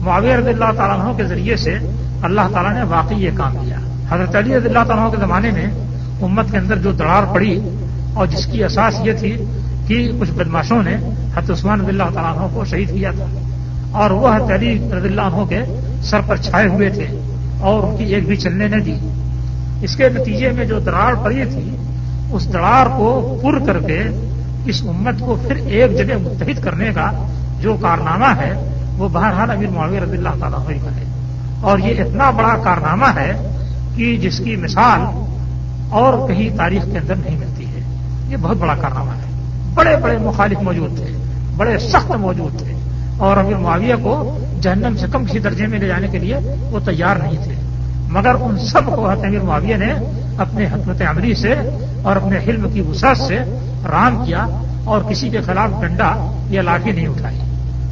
معاویہ 0.00 0.34
رضی 0.34 0.48
اللہ 0.48 0.72
تعالیٰ 0.76 1.16
کے 1.16 1.24
ذریعے 1.24 1.56
سے 1.56 1.78
اللہ 2.22 2.40
تعالیٰ 2.52 2.72
نے 2.72 2.82
واقعی 2.82 3.22
یہ 3.22 3.30
کام 3.36 3.56
کیا۔ 3.56 3.76
حضرت 4.10 4.36
علی 4.36 4.56
رضی 4.56 4.68
اللہ 4.68 4.84
تعالیٰ 4.86 5.10
کے 5.10 5.16
زمانے 5.20 5.50
میں 5.50 5.66
امت 6.22 6.50
کے 6.50 6.58
اندر 6.58 6.76
جو 6.76 6.92
دراڑ 6.92 7.24
پڑی 7.34 7.60
اور 8.14 8.26
جس 8.26 8.46
کی 8.46 8.64
اساس 8.64 9.00
یہ 9.04 9.12
تھی 9.12 9.44
کہ 9.86 10.12
کچھ 10.20 10.30
بدماشوں 10.30 10.82
نے 10.82 10.94
حضرت 11.36 11.50
عثمان 11.50 11.80
رضی 11.80 11.88
اللہ 11.88 12.14
تعالیٰ 12.14 12.36
عنہ 12.36 12.54
کو 12.54 12.64
شہید 12.64 12.88
کیا 12.88 13.10
تھا 13.10 13.26
اور 13.92 14.10
وہ 14.10 14.28
حضرت 14.28 14.50
علی 14.50 14.90
رضی 14.96 15.08
اللہ 15.08 15.20
عنہ 15.20 15.44
کے 15.44 15.60
سر 16.02 16.20
پر 16.26 16.36
چھائے 16.36 16.68
ہوئے 16.68 16.90
تھے۔ 16.90 17.23
اور 17.64 17.82
ان 17.82 17.96
کی 17.96 18.04
ایک 18.04 18.26
بھی 18.26 18.36
چلنے 18.36 18.68
نہ 18.68 18.76
دی۔ 18.76 18.98
اس 19.82 19.96
کے 19.96 20.08
نتیجے 20.08 20.50
میں 20.50 20.64
جو 20.64 20.78
دراڑ 20.78 21.14
پڑی 21.14 21.44
تھی، 21.44 21.76
اس 22.32 22.52
دراڑ 22.52 22.88
کو 22.88 23.40
پر 23.42 23.58
کر 23.66 23.80
کے 23.80 24.02
اس 24.64 24.82
امت 24.88 25.20
کو 25.20 25.36
پھر 25.48 25.56
ایک 25.56 25.98
جگہ 25.98 26.14
متحد 26.16 26.64
کرنے 26.64 26.90
کا 26.94 27.10
جو 27.60 27.76
کارنامہ 27.80 28.36
ہے، 28.36 28.52
وہ 28.98 29.08
بہرحال 29.12 29.50
امیر 29.50 29.68
معاویہ 29.68 30.00
رضی 30.00 30.16
اللہ 30.16 30.28
تعالیٰ 30.40 30.66
کا 30.66 30.96
ہے۔ 30.96 31.04
اور 31.60 31.78
یہ 31.78 32.02
اتنا 32.02 32.30
بڑا 32.30 32.56
کارنامہ 32.64 33.06
ہے 33.16 33.32
کہ 33.96 34.16
جس 34.16 34.38
کی 34.38 34.56
مثال 34.56 35.00
اور 35.90 36.28
کہیں 36.28 36.56
تاریخ 36.56 36.82
کے 36.92 36.98
اندر 36.98 37.14
نہیں 37.14 37.36
ملتی 37.36 37.66
ہے۔ 37.66 37.80
یہ 38.28 38.36
بہت 38.40 38.56
بڑا 38.56 38.74
کارنامہ 38.74 39.10
ہے۔ 39.10 39.30
بڑے 39.74 39.96
بڑے 39.96 40.18
مخالف 40.18 40.58
موجود 40.62 40.96
تھے، 40.96 41.16
بڑے 41.56 41.78
سخت 41.78 42.10
موجود 42.10 42.58
تھے۔ 42.58 42.72
اور 43.18 43.36
امیر 43.36 43.56
معاویہ 43.56 43.94
کو 44.02 44.38
جہنم 44.64 44.96
سے 44.96 45.06
کم 45.12 45.24
کسی 45.24 45.38
درجے 45.38 45.66
میں 45.66 45.78
لے 45.78 45.86
جانے 45.86 46.08
کے 46.08 46.18
لیے 46.18 46.36
وہ 46.70 46.78
تیار 46.84 47.16
نہیں 47.16 47.44
تھے۔ 47.44 47.54
مگر 48.08 48.34
ان 48.40 48.58
سب 48.58 48.86
کو 48.86 49.08
امیر 49.10 49.40
معاویہ 49.40 49.76
نے 49.76 49.92
اپنے 50.38 50.66
حکمت 50.66 51.02
عملی 51.02 51.34
سے 51.34 51.54
اور 52.02 52.16
اپنے 52.16 52.38
حلم 52.46 52.70
کی 52.72 52.80
وسعت 52.80 53.18
سے 53.18 53.38
رام 53.90 54.24
کیا 54.24 54.46
اور 54.84 55.00
کسی 55.08 55.28
کے 55.28 55.40
خلاف 55.40 55.70
ڈنڈا 55.80 56.10
یا 56.48 56.62
لاٹھی 56.62 56.92
نہیں 56.92 57.08
اٹھائی۔ 57.08 57.40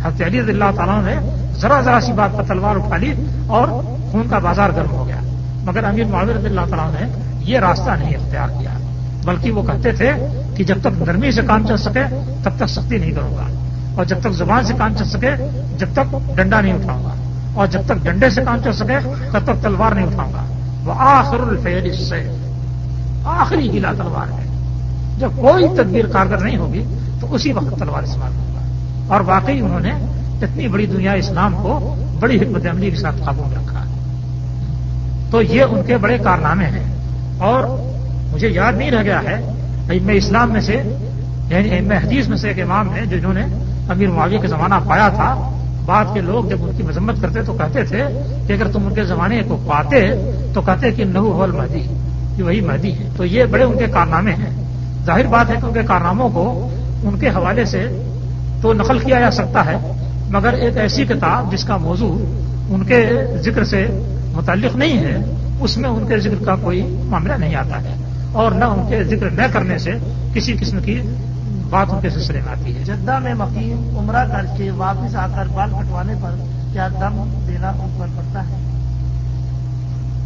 حضرت 0.04 0.22
علی 0.22 0.40
رضی 0.40 0.50
اللہ 0.50 0.70
تعالیٰ 0.76 1.02
نے 1.04 1.14
ذرا 1.61 1.80
ذرا 1.80 2.00
سی 2.00 2.12
بات 2.12 2.37
پر 2.37 2.42
تلوار 2.42 2.76
اٹھا 2.76 2.96
لی 2.96 3.12
اور 3.46 3.68
خون 4.12 4.28
کا 4.30 4.38
بازار 4.38 4.70
گرم 4.76 4.90
ہو 4.90 5.06
گیا۔ 5.06 5.20
مگر 5.64 5.85
امیر 5.85 6.04
معاویر 6.04 6.37
رضی 6.37 6.46
اللہ 6.46 6.66
تعالیٰ 6.70 6.90
نے 6.92 7.06
یہ 7.40 7.58
راستہ 7.58 7.90
نہیں 7.90 8.14
اختیار 8.14 8.48
کیا، 8.61 8.74
بلکہ 9.24 9.52
وہ 9.52 9.62
کہتے 9.62 9.92
تھے 9.92 10.12
کہ 10.56 10.64
جب 10.64 10.78
تک 10.80 11.02
نرمی 11.08 11.30
سے 11.30 11.42
کام 11.42 11.66
چل 11.66 11.76
سکے 11.76 12.04
تب 12.42 12.50
تک 12.56 12.66
سختی 12.66 12.98
نہیں 12.98 13.11
کروں 13.11 13.37
گا۔ 13.37 13.46
اور 13.94 14.05
جب 14.05 14.20
تک 14.20 14.31
زبان 14.33 14.64
سے 14.64 14.74
کام 14.78 14.94
چل 14.98 15.05
سکے، 15.05 15.31
جب 15.78 15.87
تک 15.92 16.16
ڈنڈا 16.37 16.61
نہیں 16.61 16.72
اٹھاؤں 16.72 17.05
گا۔ 17.05 17.14
اور 17.55 17.66
جب 17.66 17.81
تک 17.87 17.94
ڈنڈے 18.02 18.31
سے 18.31 18.42
کام 18.44 18.59
چل 18.64 18.72
سکے، 18.72 18.98
تب 19.33 19.44
تک 19.44 19.62
تلوار 19.62 19.92
نہیں 19.92 20.07
اٹھاؤں 20.07 20.33
گا۔ 20.33 20.44
وہ 20.85 20.92
آخر 20.96 21.37
الفیل 21.40 21.96
سے 21.96 22.31
آخری 23.24 23.72
گلا 23.72 23.92
تلوار 23.92 24.33
ہے۔ 24.33 24.46
جب 25.18 25.28
کوئی 25.37 25.68
تدبیر 25.68 26.07
کارگر 26.07 26.38
نہیں 26.38 26.57
ہوگی، 26.57 26.85
تو 27.20 27.35
اسی 27.35 27.52
وقت 27.52 27.78
تلوار 27.78 28.02
استعمال 28.02 28.33
ہوگا۔ 28.33 28.61
اور 29.14 29.20
واقعی 29.20 29.61
انہوں 29.61 29.81
نے 29.81 29.90
اتنی 30.42 30.68
بڑی 30.68 30.87
دنیا 30.87 31.12
اسلام 31.12 31.57
کو 31.57 31.96
بڑی 32.20 32.37
حکمت 32.37 32.66
عملی 32.70 32.90
کے 32.90 32.96
ساتھ 32.96 33.16
قابو 33.24 33.42
میں 33.44 33.57
رکھا 33.57 33.85
تو 35.31 35.42
یہ 35.42 35.62
ان 35.62 35.83
کے 35.87 35.96
بڑے 35.96 36.18
کارنامے 36.18 36.64
ہیں۔ 36.64 36.94
اور 37.38 37.64
مجھے 38.33 38.48
یاد 38.48 38.72
نہیں 38.72 38.90
رہ 38.90 39.02
گیا 39.02 39.20
ہے 39.22 39.50
میں 40.02 40.14
اسلام 40.14 40.52
میں 40.52 40.61
سے 40.61 40.74
یعنی 41.48 41.81
میں 41.81 41.98
حدیث 41.98 42.28
میں 42.28 42.37
سے 42.37 42.48
ایک 42.48 42.61
امام 42.61 42.94
ہے 42.94 43.07
جنہوں 43.07 43.33
نے 43.33 43.42
امیر 43.92 44.09
معاویہ 44.09 44.38
کا 44.38 44.46
زمانہ 44.46 44.74
پایا 44.88 45.09
تھا، 45.09 45.50
بعد 45.85 46.05
کے 46.14 46.20
لوگ 46.20 46.44
جب 46.44 46.57
ان 46.61 46.70
کی 46.76 46.83
مذمت 46.83 47.14
کرتے 47.20 47.42
تو 47.42 47.52
کہتے 47.52 47.85
تھے 47.85 48.05
کہ 48.46 48.52
اگر 48.52 48.68
تم 48.72 48.87
ان 48.87 48.94
کے 48.94 49.05
زمانے 49.05 49.42
کو 49.48 49.57
پاتے 49.66 50.11
تو 50.55 50.61
کہتے 50.61 50.92
کہ 50.92 51.05
نہو 51.05 51.33
ہول 51.33 51.50
مہدی 51.50 51.83
کہ 52.37 52.42
وہی 52.42 52.61
مہدی 52.61 52.92
ہے۔ 52.92 53.09
تو 53.16 53.24
یہ 53.24 53.44
بڑے 53.44 53.64
ان 53.64 53.78
کے 53.78 53.87
کارنامے 53.87 54.33
ہیں۔ 54.33 54.64
ظاہر 55.07 55.26
بات 55.26 55.50
ہے 55.50 55.55
کہ 55.61 55.66
ان 55.66 55.72
کے 55.72 55.83
کارناموں 55.83 56.28
کو 56.28 56.68
ان 57.05 57.18
کے 57.18 57.28
حوالے 57.28 57.64
سے 57.64 58.02
تو 58.62 58.72
نقل 58.72 58.98
کیا 58.98 59.20
جا 59.20 59.31
سکتا 59.31 59.66
ہے، 59.66 59.92
مگر 60.31 60.52
ایک 60.52 60.76
ایسی 60.76 61.05
کتاب 61.05 61.52
جس 61.52 61.64
کا 61.64 61.76
موضوع 61.76 62.18
ان 62.68 62.85
کے 62.85 63.11
ذکر 63.40 63.64
سے 63.64 63.87
متعلق 64.35 64.76
نہیں 64.76 64.98
ہے، 64.98 65.16
اس 65.61 65.76
میں 65.76 65.90
ان 65.90 66.07
کے 66.07 66.18
ذکر 66.18 66.44
کا 66.44 66.57
کوئی 66.62 66.96
معاملہ 67.05 67.33
نہیں 67.33 67.55
آتا 67.55 67.83
ہے۔ 67.83 67.94
اور 68.33 68.52
نہ 68.52 68.64
ان 68.64 68.87
کے 68.88 69.05
ذکر 69.05 69.31
نہ 69.31 69.42
کرنے 69.52 69.78
سے 69.78 69.90
کسی 70.35 70.52
قسم 70.52 70.81
کی 70.81 71.02
بات 71.72 71.87
ان 71.90 72.00
کے 72.00 72.11
سلسلے 72.11 72.40
میں 72.44 72.52
آتی 72.52 72.76
ہے۔ 72.76 72.85
جدہ 72.85 73.18
میں 73.18 73.35
مقیم 73.35 73.98
عمرہ 73.98 74.24
کر 74.26 74.46
کے 74.56 74.70
واپس 74.70 75.16
آ 75.16 75.26
کر 75.26 75.46
بال 75.54 75.70
کٹوانے 75.70 76.14
پر 76.22 76.30
کیا 76.72 76.88
دم 76.88 77.44
دینا 77.46 77.68
ان 77.68 77.96
پر 77.98 78.06
پڑتا 78.16 78.40
ہے؟ 78.40 78.56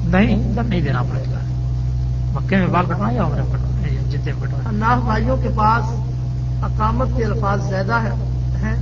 نہیں 0.04 0.52
دم 0.52 0.66
نہیں 0.66 0.80
دینا 0.80 1.02
پڑے 1.02 1.20
گا 1.20 1.38
مکے 2.32 2.56
میں 2.56 2.66
بال 2.66 2.86
کٹوائیں 2.86 3.16
یا 3.16 3.24
عمرے 3.24 3.42
کٹوائیں؟ 3.52 4.10
جتنے 4.10 4.32
کٹوائیں؟ 4.40 4.72
ناف 4.72 5.04
بھائیوں 5.04 5.36
کے 5.36 5.48
پاس 5.56 5.84
اقامت 6.62 7.08
کے 7.16 7.24
الفاظ 7.24 7.68
زیادہ 7.68 8.00
ہیں 8.02 8.76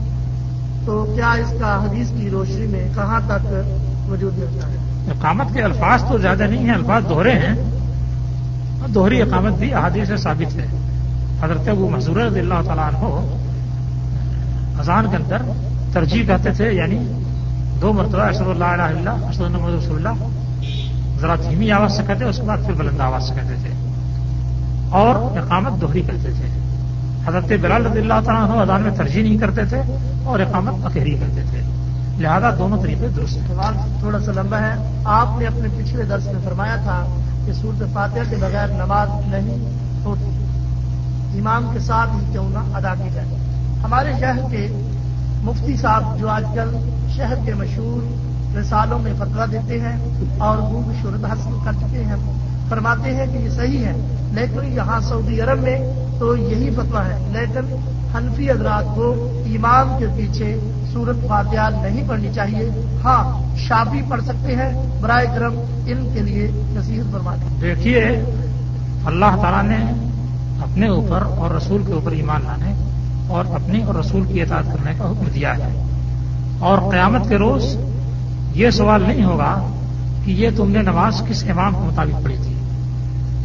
تو 0.87 1.13
کیا 1.15 1.33
اس 1.33 1.55
کا 1.61 1.85
حدیث 1.85 2.11
کی 2.11 2.31
روشنی 2.31 2.67
میں 2.67 2.89
کہاں 2.95 3.21
تک 3.27 3.47
وجود 4.11 4.39
ملتا 4.39 4.69
ہے؟ 4.69 4.77
اقامت 5.11 5.47
کے 5.55 5.63
الفاظ 5.63 6.05
تو 6.09 6.19
زیادہ 6.19 6.43
نہیں 6.43 6.65
ہیں 6.65 6.75
الفاظ 6.75 7.03
دوہرے 7.09 7.33
ہیں۔ 7.33 7.55
دوہری 8.89 9.23
اقامت 9.23 9.53
بھی 9.53 9.75
احادیث 9.75 10.09
سے 10.09 10.17
ثابت 10.17 10.57
ہے۔ 10.57 10.67
حضرت 11.45 11.69
ابو 11.69 11.89
محضور 11.91 12.17
رضی 12.17 12.41
اللہ 12.41 12.55
تعالیٰ 12.67 12.89
عنہ 12.89 13.27
اذان 14.79 15.11
کے 15.11 15.17
اندر 15.17 15.43
ترجیح 15.93 16.27
کہتے 16.27 16.53
تھے 16.53 16.73
یعنی 16.73 16.99
دو 17.81 17.93
مرتبہ 17.93 18.23
اشر 18.23 18.47
اللہ 18.47 18.65
علیہ 18.65 18.85
اللہ 18.85 19.11
اشد 19.11 19.41
محمد 19.41 19.75
رسول 19.75 20.07
اللہ، 20.07 20.25
ذرا 21.21 21.35
دھیمی 21.35 21.71
آواز 21.71 21.97
سے 21.97 22.03
کہتے، 22.07 22.25
اس 22.25 22.37
کے 22.37 22.43
بعد 22.43 22.59
پھر 22.67 22.73
بلند 22.73 23.01
آواز 23.01 23.29
سے 23.29 23.35
کہتے 23.35 23.55
تھے۔ 23.63 23.69
اور 24.91 25.39
اقامت 25.39 25.81
دوہری 25.81 26.03
کرتے 26.03 26.31
تھے۔ 26.31 26.49
حضرت 27.27 27.45
بلال 27.61 27.87
رضی 27.87 27.99
اللہ 27.99 28.15
تعالیٰ 28.25 28.51
عنہ 28.51 28.61
اذان 28.61 28.83
میں 28.83 28.97
ترجیح 28.97 29.23
نہیں 29.23 29.39
کرتے 29.39 29.65
تھے 29.65 29.83
اور 30.25 30.41
اقامت 30.41 30.85
اکہری 30.85 31.15
کرتے 31.15 31.43
تھے۔ 31.51 31.61
لہذا 32.19 32.51
دونوں 32.59 32.83
طریقے 32.83 33.09
درست 33.17 33.35
سوال 33.35 33.75
تھوڑا 34.01 34.21
سا 34.21 34.33
لمبا 34.33 34.59
ہے۔ 34.59 35.01
آپ 35.05 35.39
نے 35.39 35.47
اپنے 35.47 35.69
پچھلے 35.79 36.03
درس 36.03 36.27
میں 36.27 36.45
فرمایا 36.45 36.77
تھا 36.77 37.17
کہ 37.47 37.53
صورت 37.53 37.95
فاتحہ 37.95 38.31
کے 38.31 38.37
بغیر 38.37 38.69
نماز 38.69 39.09
نہیں 39.27 39.79
ہوتی۔ 40.05 40.44
امام 41.39 41.71
کے 41.73 41.79
ساتھ 41.79 42.11
ہی 42.15 42.33
کیوں 42.33 42.51
نہ 42.51 42.77
ادا 42.77 42.95
کی 42.95 43.09
جائے۔ 43.15 43.29
ہمارے 43.85 44.13
شہر 44.21 44.51
کے 44.51 44.69
مفتی 45.43 45.77
صاحب 45.77 46.19
جو 46.19 46.29
آج 46.29 46.45
کل 46.55 46.77
شہر 47.17 47.35
کے 47.45 47.55
مشہور 47.55 48.25
رسالوں 48.57 48.99
میں 48.99 49.13
فتوا 49.19 49.47
دیتے 49.53 49.81
ہیں 49.81 49.97
اور 50.39 50.59
وہ 50.59 50.93
شہرت 51.03 51.25
حاصل 51.25 51.57
کر 51.65 51.73
چکے 51.73 52.05
ہیں، 52.05 52.17
فرماتے 52.69 53.17
ہیں 53.17 53.27
کہ 53.27 53.39
یہ 53.39 53.51
صحیح 53.51 53.85
ہے۔ 53.85 53.93
لیکن 54.33 54.73
یہاں 54.73 55.01
سعودی 55.01 55.41
عرب 55.41 55.63
میں 55.63 55.79
تو 56.19 56.37
یہی 56.37 56.71
فتوا 56.71 57.05
ہے۔ 57.05 57.29
لیکن 57.33 57.77
حنفی 58.17 58.51
حضرات 58.51 58.85
کو 58.95 59.15
امام 59.47 59.99
کے 59.99 60.07
پیچھے 60.17 60.61
سورت 60.93 61.17
فاتحہ 61.29 61.71
نہیں 61.83 62.09
پڑھنی 62.09 62.29
چاہیے۔ 62.35 62.71
ہاں 63.05 63.57
شافی 63.57 64.03
پڑھ 64.09 64.25
سکتے 64.25 64.57
ہیں۔ 64.57 65.01
برائے 65.01 65.27
کرم 65.27 65.53
ان 65.87 66.11
کے 66.15 66.21
لیے 66.21 66.51
نصیحت 66.55 67.13
فرماتے 67.13 67.59
دیکھیے، 67.61 68.05
اللہ 69.05 69.37
تعالیٰ 69.43 69.63
نے 69.63 70.11
اپنے 70.63 70.89
اوپر 70.89 71.23
اور 71.23 71.51
رسول 71.51 71.83
کے 71.87 71.93
اوپر 71.93 72.13
ایمان 72.13 72.41
لانے 72.45 72.75
اور 73.27 73.45
اپنی 73.45 73.83
اور 73.83 73.95
رسول 73.95 74.25
کی 74.25 74.43
اطاعت 74.43 74.65
کرنے 74.65 74.93
کا 74.99 75.05
حکم 75.05 75.25
دیا 75.35 75.57
ہے۔ 75.57 75.83
اور 76.59 76.79
قیامت 76.91 77.29
کے 77.29 77.37
روز 77.37 77.77
یہ 78.55 78.71
سوال 78.71 79.03
نہیں 79.03 79.25
ہوگا 79.25 79.67
کہ 80.25 80.31
یہ 80.31 80.49
تم 80.57 80.71
نے 80.71 80.83
نماز 80.83 81.23
کس 81.29 81.45
امام 81.51 81.73
کے 81.73 81.79
مطابق 81.79 82.25
پڑھی 82.25 82.37
تھی۔ 82.43 82.55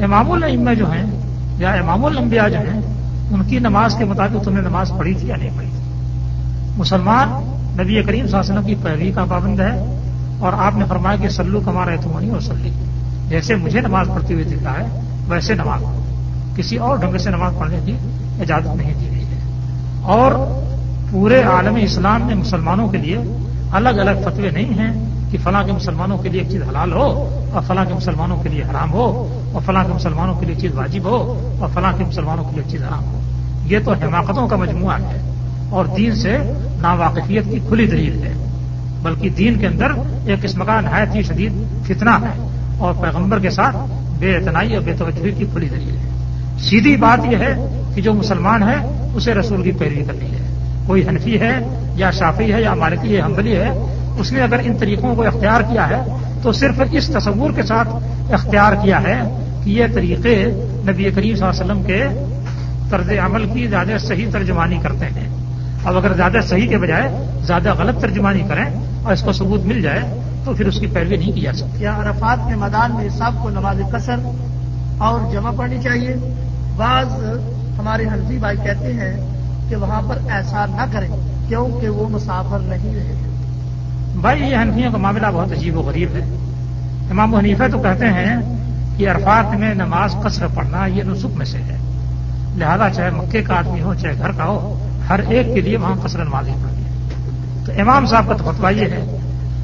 امام 0.04 0.32
العمہ 0.32 0.74
جو 0.74 0.92
ہیں 0.92 1.06
یا 1.58 1.72
امام 1.72 2.06
الانبیاء 2.06 2.48
جو 2.48 2.58
ہیں، 2.58 2.82
ان 3.32 3.44
کی 3.44 3.60
نماز 3.60 3.96
کے 3.96 4.06
مطابق 4.06 4.44
تم 4.44 4.54
نے 4.54 4.62
نماز 4.62 4.92
پڑھی 4.98 5.14
تھی 5.14 5.28
یا 5.28 5.36
نہیں 5.36 5.50
پڑھی 5.58 5.68
تھی؟ 5.68 5.92
مسلمان 6.78 7.30
نبی 7.74 8.04
کریم 8.04 8.28
صلی 8.28 8.38
اللہ 8.38 8.42
علیہ 8.42 8.54
وسلم 8.54 8.66
کی 8.66 8.76
پیروی 8.76 9.12
کا 9.12 9.26
پابند 9.26 9.60
ہے 9.60 10.02
اور 10.40 10.54
آپ 10.54 10.76
نے 10.76 10.86
فرمایا 10.86 11.16
کہ 11.16 11.30
سلو 11.30 11.62
کما 11.66 11.86
رہے 11.86 11.98
تم 11.98 12.30
اور 12.32 12.40
سلی 12.40 12.72
جیسے 13.30 13.56
مجھے 13.56 13.82
نماز 13.82 14.08
پڑھتی 14.08 14.34
ہوئی 14.34 14.46
دکھا 14.46 14.72
ہے، 14.72 15.02
ویسے 15.28 15.54
نماز 15.54 15.82
پڑھو۔ 15.82 16.09
کسی 16.60 16.78
اور 16.78 16.98
ڈھنگ 16.98 17.18
سے 17.18 17.30
نماز 17.30 17.54
پڑھنے 17.60 17.80
کی 17.86 17.92
اجازت 18.42 18.76
نہیں 18.76 18.94
دی 18.94 19.10
گئی 19.12 19.26
ہے۔ 19.26 19.40
اور 20.02 20.32
پورے 21.12 21.42
عالم 21.42 21.76
اسلام 21.76 22.22
میں 22.22 22.36
مسلمانوں 22.36 22.88
کے 22.88 22.98
لیے 22.98 23.18
الگ 23.72 23.90
الگ 23.90 24.12
فتوے 24.26 24.50
نہیں 24.50 24.80
ہیں 24.80 25.10
کہ 25.32 25.38
فلاں 25.44 25.64
کے 25.64 25.72
مسلمانوں 25.72 26.18
کے 26.18 26.30
لیے 26.30 26.42
ایک 26.42 26.52
چیز 26.52 26.62
حلال 26.70 26.94
ہو 26.94 27.40
اور 27.54 27.62
فلاں 27.68 27.86
کے 27.86 27.94
مسلمانوں 27.94 28.44
کے 28.44 28.50
لیے 28.50 28.62
حرام 28.62 28.94
ہو 28.94 29.40
اور 29.54 29.62
فلاں 29.66 29.84
کے 29.84 29.94
مسلمانوں 29.94 30.36
کے 30.36 30.46
لیے 30.46 30.56
چیز 30.56 30.76
واجب 30.76 31.04
ہو 31.04 31.18
اور 31.60 31.70
فلاں 31.74 31.94
کے 31.98 32.04
مسلمانوں 32.04 32.44
کے 32.44 32.56
لیے 32.56 32.72
چیز 32.72 32.84
حرام 32.84 33.04
ہو۔ 33.06 33.20
یہ 33.66 33.80
تو 33.86 33.94
حماقتوں 33.94 34.48
کا 34.48 34.56
مجموعہ 34.56 34.98
ہے 35.00 35.32
اور 35.70 35.86
دین 35.86 36.16
سے 36.16 36.38
ناواقفیت 36.82 37.44
کی 37.52 37.60
کھلی 37.68 37.86
دلیل 37.88 38.24
ہے۔ 38.24 38.34
بلکہ 39.04 39.30
دین 39.30 39.60
کے 39.60 39.68
اندر 39.68 39.88
ایک 40.26 40.42
قسم 40.42 40.66
کا 40.66 40.82
نہایت 40.82 41.16
ہی 41.16 41.22
شدید 41.24 41.52
فتنہ 41.84 42.10
ہے 42.10 42.48
اور 42.78 42.94
پیغمبر 43.02 43.40
کے 43.40 43.50
ساتھ 43.50 43.76
بے 44.20 44.36
اعتنائی 44.36 44.76
اور 44.76 44.84
بے 44.84 44.94
توجہی 44.94 45.32
کی 45.32 45.46
کھلی 45.46 45.70
دلیل 45.70 45.98
ہے۔ 45.98 46.09
سیدھی 46.62 46.96
بات 46.96 47.26
یہ 47.32 47.38
ہے 47.38 47.86
کہ 47.96 48.02
جو 48.02 48.14
مسلمان 48.14 48.64
ہے، 48.64 49.10
اسے 49.16 49.34
رسول 49.34 49.64
کی 49.64 49.72
پیروی 49.72 50.04
کرنی 50.04 50.26
ہے۔ 50.26 50.50
کوئی 50.88 51.08
حنفی 51.08 51.40
ہے 51.40 51.60
یا 51.96 52.12
شافی 52.12 52.54
ہے 52.54 52.62
یا 52.62 52.74
مالکی 52.74 53.16
ہے 53.16 53.22
حمبلی 53.22 53.56
ہے، 53.56 53.70
اس 54.18 54.32
نے 54.32 54.42
اگر 54.42 54.60
ان 54.64 54.78
طریقوں 54.78 55.16
کو 55.16 55.24
اختیار 55.28 55.62
کیا 55.62 55.90
ہے، 55.90 56.02
تو 56.42 56.52
صرف 56.52 56.82
اس 56.92 57.08
تصور 57.08 57.52
کے 57.52 57.64
ساتھ 57.64 57.88
اختیار 58.34 58.74
کیا 58.74 59.04
ہے 59.04 59.22
کہ 59.64 59.70
یہ 59.70 59.86
طریقے 59.94 60.46
نبی 60.90 61.04
کریم 61.04 61.36
صلی 61.36 61.48
اللہ 61.48 61.62
علیہ 61.62 61.64
وسلم 61.64 61.84
کے 61.84 62.08
طرز 62.90 63.10
عمل 63.26 63.50
کی 63.54 63.68
زیادہ 63.68 63.98
صحیح 64.00 64.28
ترجمانی 64.32 64.78
کرتے 64.84 65.06
ہیں۔ 65.06 65.30
اب 65.86 65.98
اگر 65.98 66.14
زیادہ 66.14 66.38
صحیح 66.48 66.68
کے 66.68 66.78
بجائے 66.78 67.10
زیادہ 67.42 67.74
غلط 67.74 68.02
ترجمانی 68.02 68.44
کریں 68.50 68.66
اور 69.04 69.14
اس 69.14 69.22
کو 69.22 69.34
ثبوت 69.34 69.66
مل 69.66 69.82
جائے، 69.82 70.22
تو 70.46 70.54
پھر 70.54 70.68
اس 70.68 70.80
کی 70.80 70.88
پیروی 70.88 71.18
نہیں 71.18 71.32
کی 71.32 71.42
جا 71.42 71.54
سکتی۔ 71.54 71.80
کیا 71.80 71.96
عرفات 71.98 72.38
کے 72.50 72.56
میدان 72.56 72.96
میں 72.96 73.10
سب 73.10 73.44
کو 73.44 73.50
نماز 73.50 73.82
قصر 73.92 74.16
اور 74.98 75.32
جمع 75.32 75.52
پڑھنی 75.52 75.78
چاہیے۔ 75.84 76.16
بعض 76.80 77.06
ہمارے 77.80 78.04
حنفی 78.04 78.38
بھائی 78.38 78.58
کہتے 78.58 78.94
ہیں 78.94 79.30
کہ 79.70 79.76
وہاں 79.76 80.02
پر 80.10 80.18
ایسا 80.30 80.66
نہ 80.66 80.86
کریں 80.92 81.10
کیونکہ 81.48 81.90
وہ 81.90 82.10
مسافر 82.10 82.60
نہیں 82.60 82.96
رہے۔ 82.96 83.14
بھائی، 84.22 84.44
یہ 84.44 84.58
حنفیوں 84.58 84.92
کا 84.92 84.98
معاملہ 84.98 85.28
بہت 85.34 85.52
عجیب 85.52 85.78
و 85.78 85.82
غریب 85.82 86.10
ہے۔ 86.14 86.22
امام 87.12 87.36
حنیفہ 87.36 87.64
تو 87.72 87.80
کہتے 87.80 88.06
ہیں 88.06 88.38
کہ 88.98 89.10
عرفات 89.10 89.56
میں 89.56 89.74
نماز 89.74 90.16
قصر 90.24 90.48
پڑھنا 90.56 90.86
یہ 90.86 91.04
نسخ 91.04 91.26
میں 91.26 91.46
سے 91.46 91.58
ہے۔ 91.58 91.78
لہذا 92.56 92.90
چاہے 92.90 93.10
مکے 93.10 93.42
کا 93.42 93.58
آدمی 93.58 93.82
ہو، 93.82 93.94
چاہے 93.94 94.18
گھر 94.18 94.32
کا 94.32 94.44
ہو، 94.44 94.80
ہر 95.10 95.20
ایک 95.20 95.46
کے 95.54 95.62
لیے 95.62 95.78
وہاں 95.78 95.96
قصر 96.04 96.24
نماز 96.24 96.46
پڑھنی 96.46 96.84
ہے۔ 96.84 96.90
تو 97.66 97.72
امام 97.82 98.06
صاحب 98.06 98.28
کا 98.28 98.34
تو 98.34 98.52
فتوا 98.52 98.70
یہ 98.70 98.82
ہے 98.82 99.18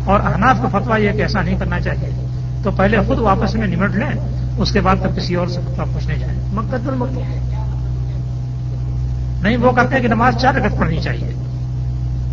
اور 0.06 0.20
احناف 0.20 0.58
کا 0.62 0.80
فتوا 0.80 0.98
یہ 0.98 1.12
کہ 1.12 1.22
ایسا 1.22 1.42
نہیں 1.42 1.60
کرنا 1.60 1.80
چاہیے۔ 1.80 2.28
تو 2.64 2.72
پہلے 2.72 2.98
خود 3.08 3.20
واپس 3.20 3.56
میں 3.56 3.68
نمٹ 3.68 3.96
لیں۔ 3.96 4.35
اس 4.58 4.72
کے 4.72 4.82
بعد 4.82 4.96
تب 5.02 5.18
کسی 5.18 5.36
اور 5.36 5.48
سے 5.48 5.60
پوچھنے 5.94 6.16
جائیں۔ 6.16 6.40
مکت 6.54 6.88
المکی 6.88 7.22
نہیں، 9.42 9.58
وہ 9.58 9.72
کہتے 9.72 9.96
ہیں 9.96 10.02
کہ 10.02 10.08
نماز 10.08 10.36
چار 10.38 10.54
رکت 10.54 10.78
پڑھنی 10.78 11.02
چاہیے۔ 11.02 11.34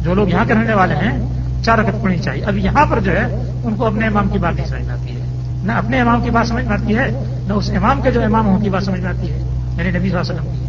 جو 0.03 0.15
لوگ 0.15 0.29
یہاں 0.29 0.45
کے 0.45 0.55
رہنے 0.55 0.75
والے 0.75 0.95
ہیں، 0.95 1.27
چار 1.63 1.79
رکت 1.79 2.03
پڑھنی 2.03 2.19
چاہیے۔ 2.19 2.45
اب 2.45 2.57
یہاں 2.57 2.87
پر 2.91 3.01
جو 3.01 3.13
ہے، 3.13 3.53
ان 3.65 3.75
کو 3.75 3.87
اپنے 3.87 4.07
امام 4.07 4.29
کی 4.29 4.39
بات 4.39 4.55
نہیں 4.55 4.67
سمجھ 4.67 4.83
میں 4.83 4.95
آتی 4.95 5.21
ہے۔ 5.21 5.27
نہ 5.65 5.73
اپنے 5.73 6.01
امام 6.01 6.23
کی 6.23 6.31
بات 6.31 6.47
سمجھ 6.47 6.65
میں 6.65 6.75
آتی 6.75 6.97
ہے، 6.97 7.25
نہ 7.49 7.53
اس 7.53 7.71
امام 7.71 8.03
کے 8.03 8.11
جو 8.11 8.25
امام 8.25 8.47
ہوں 8.47 8.61
کی 8.61 8.71
بات 8.71 8.83
سمجھ 8.83 9.01
میں 9.01 9.11
آتی 9.11 9.31
ہے۔ 9.31 9.39
یعنی 9.79 9.99
نبی 9.99 10.09
صلی 10.09 10.19
اللہ 10.19 10.33
علیہ 10.33 10.41
وسلم 10.41 10.53
کی۔ 10.53 10.65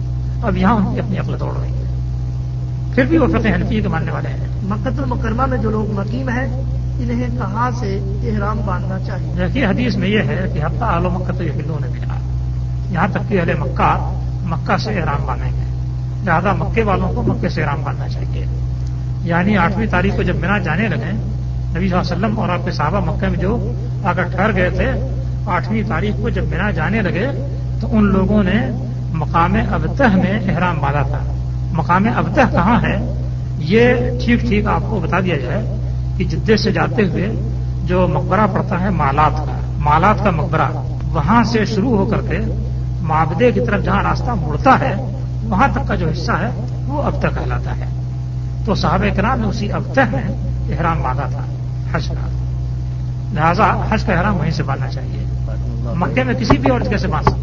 اب 0.48 0.58
یہاں 0.58 0.74
ان 0.74 0.94
کی 0.94 1.00
اپنی 1.00 1.18
عقل 1.18 1.38
توڑ 1.40 1.54
رہی 1.62 1.70
ہے۔ 1.70 1.84
پھر 2.96 3.06
بھی 3.06 3.18
وہ 3.18 3.28
فقہ 3.28 3.48
حنفی 3.48 3.82
کے 3.82 3.88
ماننے 3.88 4.12
والے 4.12 4.30
ہیں۔ 4.30 4.48
مکت 4.64 5.00
المکرمہ 5.00 5.46
میں 5.46 5.58
جو 5.58 5.70
لوگ 5.70 5.92
مقیم 5.92 6.30
ہیں 6.30 6.64
انہیں 7.00 7.38
کہاں 7.38 7.72
سے 7.72 8.00
احرام 8.24 8.60
باندھنا 8.66 9.00
چاہیے؟ 9.00 9.34
دیکھیے، 9.38 9.66
حدیث 9.66 9.96
میں 9.96 10.08
یہ 10.08 10.20
ہے 10.20 10.46
کہ 10.54 10.60
ہفتہ 10.60 10.84
آلو 10.84 11.10
مکہ 11.10 11.38
تو 11.38 11.44
یقینوں 11.44 11.78
نے 11.82 11.88
ملا 11.88 12.14
یہاں 12.90 13.08
تک 13.08 13.30
کہ 13.30 13.40
اہل 13.40 13.54
مکہ 13.60 14.20
مکہ 14.44 14.78
سے 14.78 15.00
احرام 15.00 15.26
باندھیں 15.26 15.52
گے۔ 15.52 15.64
لہٰذا 16.26 16.54
مکے 16.54 16.84
والوں 16.84 17.14
کو 17.14 17.24
مکے 17.24 17.50
سے 17.50 17.64
احرام 17.64 17.84
باندھنا 17.84 18.08
چاہیے۔ 18.08 18.46
یعنی 19.24 19.58
آٹھویں 19.58 19.88
تاریخ 19.88 20.16
کو 20.16 20.24
جب 20.24 20.36
مینا 20.36 20.58
جانے 20.58 20.88
لگے، 20.88 21.12
نبی 21.76 21.90
صلی 21.90 21.98
اللہ 21.98 22.14
علیہ 22.14 22.26
وسلم 22.26 22.40
اور 22.40 22.50
آپ 22.50 22.66
کے 22.66 22.72
صحابہ 22.72 23.12
مکے 23.12 23.28
میں 23.28 23.40
جو 23.40 23.72
آ 24.04 24.14
کر 24.14 24.24
ٹھہر 24.24 24.56
گئے 24.56 24.70
تھے، 24.70 24.92
آٹھویں 25.46 25.84
تاریخ 25.88 26.16
کو 26.22 26.30
جب 26.30 26.44
مینا 26.46 26.72
جانے 26.72 27.02
لگے، 27.02 27.28
تو 27.82 27.88
ان 27.92 28.04
لوگوں 28.04 28.44
نے 28.44 28.70
مقام 29.14 29.56
ابتہ 29.72 30.04
میں 30.04 30.40
احرام 30.50 30.78
باندھا 30.80 31.02
تھا۔ 31.02 31.20
مقام 31.74 32.08
ابتہ 32.16 32.42
کہاں 32.52 32.82
ہے؟ 32.82 33.14
یہ 33.58 33.94
ٹھیک 34.26 34.42
ٹھیک 34.42 34.68
آپ 34.68 34.82
کو 34.90 35.00
بتا 35.00 35.20
دیا 35.20 35.38
جائے۔ 35.38 35.83
کہ 36.18 36.24
جدے 36.24 36.58
سے 36.58 36.72
جاتے 36.72 37.04
ہوئے 37.04 37.32
جو 37.86 38.08
مقبرہ 38.08 38.48
پڑتا 38.54 38.80
ہے 38.80 38.90
مالات 38.90 39.38
کا 39.38 39.60
مالات 39.80 40.24
کا 40.24 40.30
مقبرہ، 40.30 40.70
وہاں 41.12 41.44
سے 41.44 41.66
شروع 41.66 41.98
ہو 41.98 42.06
کر 42.06 42.22
کے 42.22 42.38
معابدے 43.02 43.52
کی 43.52 43.60
طرف 43.60 43.84
جہاں 43.84 44.04
راستہ 44.04 44.32
مڑتا 44.32 44.80
ہے، 44.80 44.96
وہاں 45.44 45.68
تک 45.72 45.88
کا 45.88 45.96
جو 45.96 46.08
حصہ 46.12 46.32
ہے، 46.32 46.50
وہ 46.88 47.04
اب 47.04 47.20
تک 47.20 47.40
کہلاتا 47.40 47.78
ہے۔ 47.78 47.86
تو 48.66 48.76
صحابہ 48.76 49.16
کرام 49.16 49.40
نے 49.40 49.48
اسی 49.48 49.72
اب 49.72 49.84
تک 49.92 50.16
میں 50.16 50.24
احرام 50.70 51.02
باندھا 51.04 51.28
تھا، 51.32 51.42
حج 51.94 52.08
کا۔ 52.08 52.28
لہذا 53.34 53.86
حج 53.90 54.04
کا 54.04 54.14
احرام 54.14 54.40
وہیں 54.40 54.52
سے 54.52 54.64
باندھنا 54.64 54.92
چاہیے۔ 54.92 55.26
مکے 55.96 56.24
میں 56.24 56.34
کسی 56.34 56.58
بھی 56.58 56.70
اور 56.70 56.80
جگہ 56.80 56.98
سے 56.98 57.08
باندھ 57.08 57.30
سکتا؟ 57.30 57.42